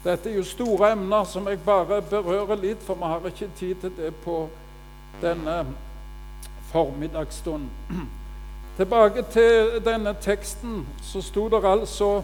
Dette 0.03 0.29
er 0.29 0.35
jo 0.35 0.43
store 0.43 0.91
emner 0.91 1.23
som 1.23 1.47
jeg 1.47 1.61
bare 1.63 2.01
berører 2.01 2.59
litt, 2.59 2.81
for 2.83 2.99
vi 2.99 3.07
har 3.07 3.27
ikke 3.29 3.47
tid 3.55 3.75
til 3.81 3.93
det 3.97 4.09
på 4.25 4.49
denne 5.21 5.61
formiddagsstunden. 6.71 7.69
Tilbake 8.77 9.23
til 9.31 9.79
denne 9.85 10.15
teksten, 10.21 10.81
så 11.01 11.21
sto 11.21 11.45
det 11.49 11.63
altså 11.63 12.23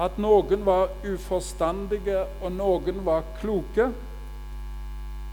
at 0.00 0.18
noen 0.18 0.66
var 0.66 0.90
uforstandige, 1.06 2.24
og 2.42 2.52
noen 2.52 3.00
var 3.06 3.24
kloke. 3.40 3.88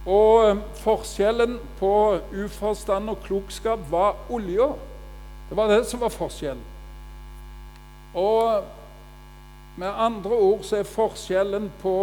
Og 0.07 0.47
eh, 0.47 0.63
forskjellen 0.83 1.57
på 1.79 1.93
uforstand 2.31 3.11
og 3.11 3.19
klokskap 3.27 3.83
var 3.91 4.15
olja. 4.29 4.71
Det 5.49 5.57
var 5.57 5.71
det 5.71 5.83
som 5.87 5.99
var 5.99 6.15
forskjellen. 6.15 6.63
Og 8.15 8.63
med 9.77 9.87
andre 9.87 10.35
ord 10.35 10.63
så 10.65 10.81
er 10.81 10.89
forskjellen 10.89 11.71
på 11.81 11.95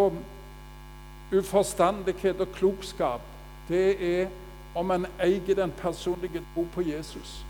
uforstandighet 1.35 2.41
og 2.41 2.53
klokskap 2.55 3.21
det 3.67 3.85
er 3.99 4.27
om 4.75 4.91
en 4.91 5.07
eier 5.23 5.55
den 5.57 5.71
personlige 5.71 6.43
tro 6.53 6.65
på 6.73 6.83
Jesus 6.85 7.41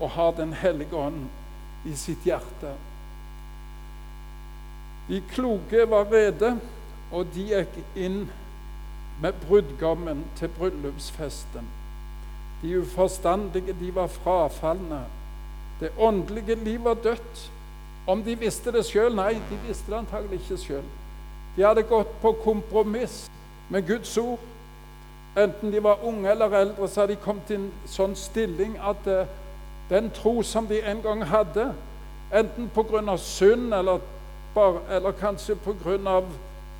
og 0.00 0.10
har 0.10 0.32
Den 0.36 0.52
hellige 0.52 0.96
ånd 0.96 1.24
i 1.84 1.94
sitt 1.96 2.24
hjerte. 2.24 2.74
De 5.08 5.22
kloke 5.30 5.86
var 5.88 6.10
rede, 6.12 6.56
og 7.12 7.30
de 7.32 7.46
gikk 7.48 7.78
inn 7.94 8.26
med 9.22 9.38
brudgommen 9.46 10.24
til 10.36 10.50
bryllupsfesten. 10.58 11.68
De 12.62 12.74
uforstandige, 12.80 13.72
de 13.80 13.94
var 13.94 14.12
frafalne. 14.12 15.04
Det 15.80 15.94
åndelige 15.98 16.54
liv 16.64 16.84
var 16.84 16.94
dødt. 16.94 17.50
Om 18.06 18.22
de 18.22 18.36
visste 18.38 18.72
det 18.72 18.84
sjøl? 18.86 19.14
Nei, 19.14 19.34
de 19.50 19.58
visste 19.66 19.90
det 19.90 19.98
antagelig 19.98 20.40
ikke 20.40 20.60
sjøl. 20.62 20.84
De 21.56 21.64
hadde 21.64 21.82
gått 21.88 22.12
på 22.22 22.32
kompromiss 22.44 23.24
med 23.68 23.86
Guds 23.86 24.16
ord. 24.18 24.38
Enten 25.36 25.72
de 25.72 25.82
var 25.82 26.04
unge 26.04 26.30
eller 26.30 26.54
eldre, 26.54 26.88
så 26.88 27.00
hadde 27.00 27.16
de 27.16 27.20
kommet 27.24 27.50
i 27.50 27.58
en 27.58 27.66
sånn 27.90 28.14
stilling 28.16 28.76
at 28.80 29.08
uh, 29.10 29.26
den 29.90 30.08
tro 30.14 30.38
som 30.42 30.68
de 30.70 30.80
en 30.80 31.02
gang 31.04 31.24
hadde, 31.28 31.70
enten 32.32 32.70
pga. 32.74 33.16
synd 33.16 33.74
eller, 33.74 34.00
bare, 34.54 34.80
eller 34.90 35.12
kanskje 35.12 35.56
pga. 35.56 36.22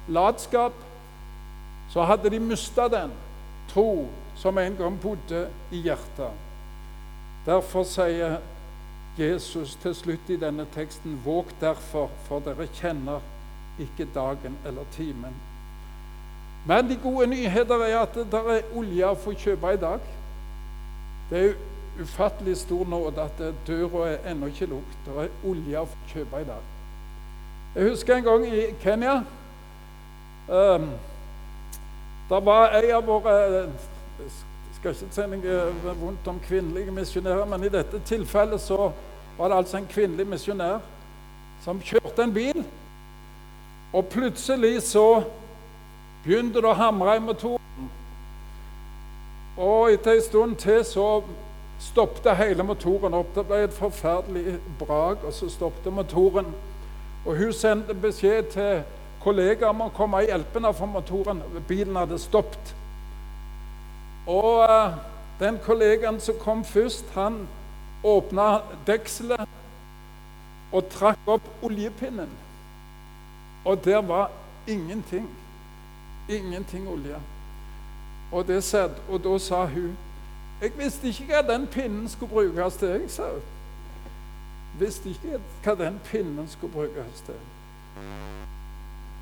latskap, 0.09 0.73
så 1.91 2.03
hadde 2.03 2.31
de 2.31 2.39
mista 2.41 2.89
den 2.89 3.11
tro 3.69 4.09
som 4.37 4.59
en 4.59 4.77
gang 4.77 4.99
bodde 5.03 5.49
i 5.71 5.83
hjertet. 5.83 6.31
Derfor 7.47 7.85
sier 7.85 8.39
Jesus 9.19 9.75
til 9.83 9.95
slutt 9.95 10.31
i 10.31 10.37
denne 10.37 10.67
teksten.: 10.75 11.21
Våg 11.25 11.53
derfor, 11.61 12.11
for 12.25 12.45
dere 12.45 12.69
kjenner 12.75 13.21
ikke 13.81 14.09
dagen 14.15 14.57
eller 14.67 14.85
timen. 14.93 15.35
Men 16.67 16.89
de 16.89 16.97
gode 17.03 17.27
nyheter 17.27 17.75
er 17.75 17.99
at 17.99 18.15
det 18.15 18.35
er 18.35 18.77
olje 18.77 19.07
å 19.07 19.15
få 19.15 19.33
kjøpe 19.39 19.73
i 19.73 19.81
dag. 19.81 20.01
Det 21.31 21.43
er 21.43 21.55
ufattelig 22.03 22.57
stor 22.57 22.85
nåde 22.89 23.23
at 23.23 23.43
døra 23.67 24.09
er 24.11 24.31
ennå 24.33 24.51
ikke 24.51 24.67
lukket. 24.67 25.05
Det 25.07 25.19
er 25.25 25.37
olje 25.47 25.81
å 25.81 25.89
få 25.93 26.01
kjøpe 26.13 26.41
i 26.43 26.49
dag. 26.49 26.73
Jeg 27.77 27.91
husker 27.91 28.17
en 28.17 28.25
gang 28.25 28.47
i 28.49 28.67
Kenya. 28.83 29.15
Um, 30.49 30.91
det 32.29 32.43
var 32.45 32.75
ei 32.75 32.91
av 32.91 33.07
våre 33.07 33.67
skal 34.77 34.93
ikke 34.95 35.13
si 35.13 35.27
noe 35.31 35.95
vondt 36.01 36.29
om 36.29 36.41
kvinnelige 36.43 36.93
misjonærer, 36.95 37.47
men 37.49 37.65
i 37.65 37.73
dette 37.73 38.01
tilfellet 38.07 38.61
så 38.61 38.91
var 39.39 39.49
det 39.49 39.57
altså 39.57 39.81
en 39.81 39.89
kvinnelig 39.91 40.27
misjonær 40.27 40.85
som 41.65 41.81
kjørte 41.81 42.23
en 42.23 42.35
bil. 42.35 42.63
Og 43.93 44.07
plutselig 44.13 44.83
så 44.83 45.23
begynte 46.25 46.61
det 46.61 46.69
å 46.71 46.77
hamre 46.77 47.17
i 47.17 47.23
motoren. 47.25 47.91
Og 49.57 49.93
etter 49.95 50.17
en 50.17 50.25
stund 50.25 50.57
til 50.61 50.83
så 50.85 51.09
stoppet 51.81 52.37
hele 52.37 52.65
motoren 52.67 53.15
opp. 53.17 53.35
Det 53.35 53.45
ble 53.49 53.63
et 53.65 53.77
forferdelig 53.77 54.59
brak, 54.81 55.25
og 55.25 55.33
så 55.33 55.49
stoppet 55.53 55.93
motoren. 55.93 56.49
Og 57.25 57.37
hun 57.37 57.53
sendte 57.53 57.95
beskjed 57.95 58.51
til 58.53 58.83
kollegaer 59.25 59.73
om 59.73 59.87
å 59.87 59.93
komme 59.95 60.21
og 60.21 60.29
hjelpe 60.29 60.61
henne, 60.61 60.75
for 60.77 60.91
motoren, 60.91 61.43
bilen 61.69 61.97
hadde 61.99 62.21
stoppet. 62.21 62.75
Og 64.27 64.69
uh, 64.69 64.97
den 65.41 65.59
kollegaen 65.63 66.21
som 66.21 66.35
kom 66.41 66.65
først, 66.65 67.05
han 67.15 67.49
åpna 68.05 68.61
dekselet 68.87 69.49
og 70.73 70.89
trakk 70.91 71.19
opp 71.27 71.47
oljepinnen. 71.63 72.31
Og 73.65 73.85
der 73.85 74.03
var 74.03 74.31
ingenting. 74.67 75.29
Ingenting 76.29 76.89
olje. 76.89 77.17
Og, 78.33 78.47
det 78.47 78.65
satt, 78.65 78.91
og 79.09 79.25
da 79.25 79.39
sa 79.39 79.65
hun 79.65 79.97
Jeg 80.61 80.73
visste 80.79 81.09
ikke 81.09 81.27
hva 81.27 81.43
den 81.53 81.67
pinnen 81.67 82.09
skulle 82.09 82.31
brukes 82.31 82.77
til. 82.77 82.89
Jeg 82.89 83.11
sa 83.11 83.23
hun. 83.23 83.43
Visste 84.79 85.11
ikke 85.11 85.41
hva 85.65 85.75
den 85.75 86.01
pinnen 86.05 86.49
skulle 86.49 86.73
brukes 86.73 87.21
til. 87.27 87.35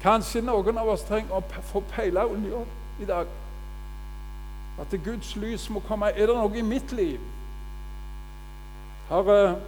Kanskje 0.03 0.41
noen 0.45 0.79
av 0.79 0.89
oss 0.89 1.03
trenger 1.09 1.35
å 1.35 1.63
få 1.73 1.83
peile 1.91 2.23
olja 2.29 2.63
i 3.01 3.09
dag. 3.09 3.27
At 4.81 4.95
Guds 5.05 5.37
lys 5.37 5.71
må 5.71 5.81
komme. 5.81 6.11
Er 6.11 6.27
det 6.27 6.37
noe 6.37 6.59
i 6.59 6.63
mitt 6.67 6.93
liv? 6.93 7.21
Har, 9.09 9.59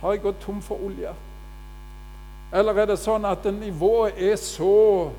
har 0.00 0.12
jeg 0.12 0.22
gått 0.22 0.40
tom 0.40 0.62
for 0.62 0.80
olje? 0.84 1.12
Eller 2.52 2.80
er 2.80 2.88
det 2.88 2.96
sånn 3.02 3.26
at 3.28 3.44
nivået 3.52 4.16
er 4.16 4.38
så 4.40 5.10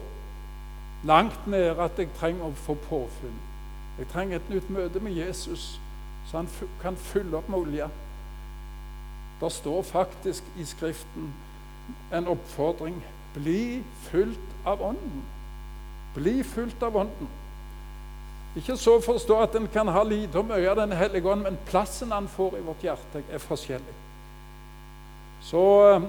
langt 1.05 1.45
ned 1.47 1.77
at 1.77 1.99
jeg 1.99 2.09
trenger 2.17 2.49
å 2.49 2.57
få 2.65 2.77
påfyll? 2.87 3.35
Jeg 3.99 4.09
trenger 4.09 4.39
et 4.39 4.49
nytt 4.49 4.69
møte 4.73 5.01
med 5.03 5.17
Jesus, 5.17 5.75
så 6.29 6.39
han 6.39 6.49
kan 6.81 6.97
fylle 6.97 7.37
opp 7.37 7.49
med 7.51 7.59
olje. 7.59 7.89
Det 9.39 9.51
står 9.51 9.83
faktisk 9.85 10.43
i 10.57 10.65
Skriften 10.65 11.29
en 12.13 12.27
oppfordring 12.31 12.97
bli 13.33 13.83
fylt 14.09 14.65
av 14.65 14.81
Ånden. 14.81 15.23
Bli 16.15 16.43
fylt 16.43 16.83
av 16.83 16.97
Ånden. 16.97 17.27
Ikke 18.57 18.77
så 18.77 18.95
forstå 19.01 19.35
at 19.43 19.55
en 19.55 19.67
kan 19.67 19.87
ha 19.87 20.01
lite 20.03 20.39
og 20.41 20.47
mye 20.49 20.69
av 20.69 20.79
Den 20.79 20.95
hellige 20.97 21.29
ånd, 21.29 21.45
men 21.45 21.59
plassen 21.69 22.11
han 22.11 22.27
får 22.27 22.57
i 22.57 22.63
vårt 22.65 22.83
hjerte, 22.83 23.21
er 23.29 23.43
forskjellig. 23.43 23.95
Så 25.45 25.61
eh, 25.89 26.07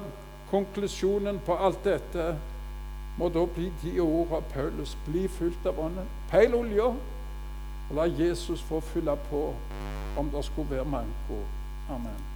konklusjonen 0.51 1.41
på 1.47 1.57
alt 1.57 1.84
dette 1.84 2.32
må 3.20 3.28
da 3.28 3.45
bli 3.45 3.68
de 3.82 4.01
ord 4.01 4.32
av 4.41 4.49
Paulus. 4.55 4.97
Bli 5.07 5.26
fylt 5.28 5.66
av 5.68 5.78
Ånden. 5.84 6.09
Peil 6.30 6.57
olja, 6.57 6.88
og 7.91 7.95
la 7.97 8.09
Jesus 8.09 8.62
få 8.62 8.80
fylle 8.80 9.16
på 9.28 9.51
om 10.18 10.32
det 10.32 10.45
skulle 10.49 10.76
være 10.76 10.88
manko. 10.88 11.45
Amen. 11.91 12.30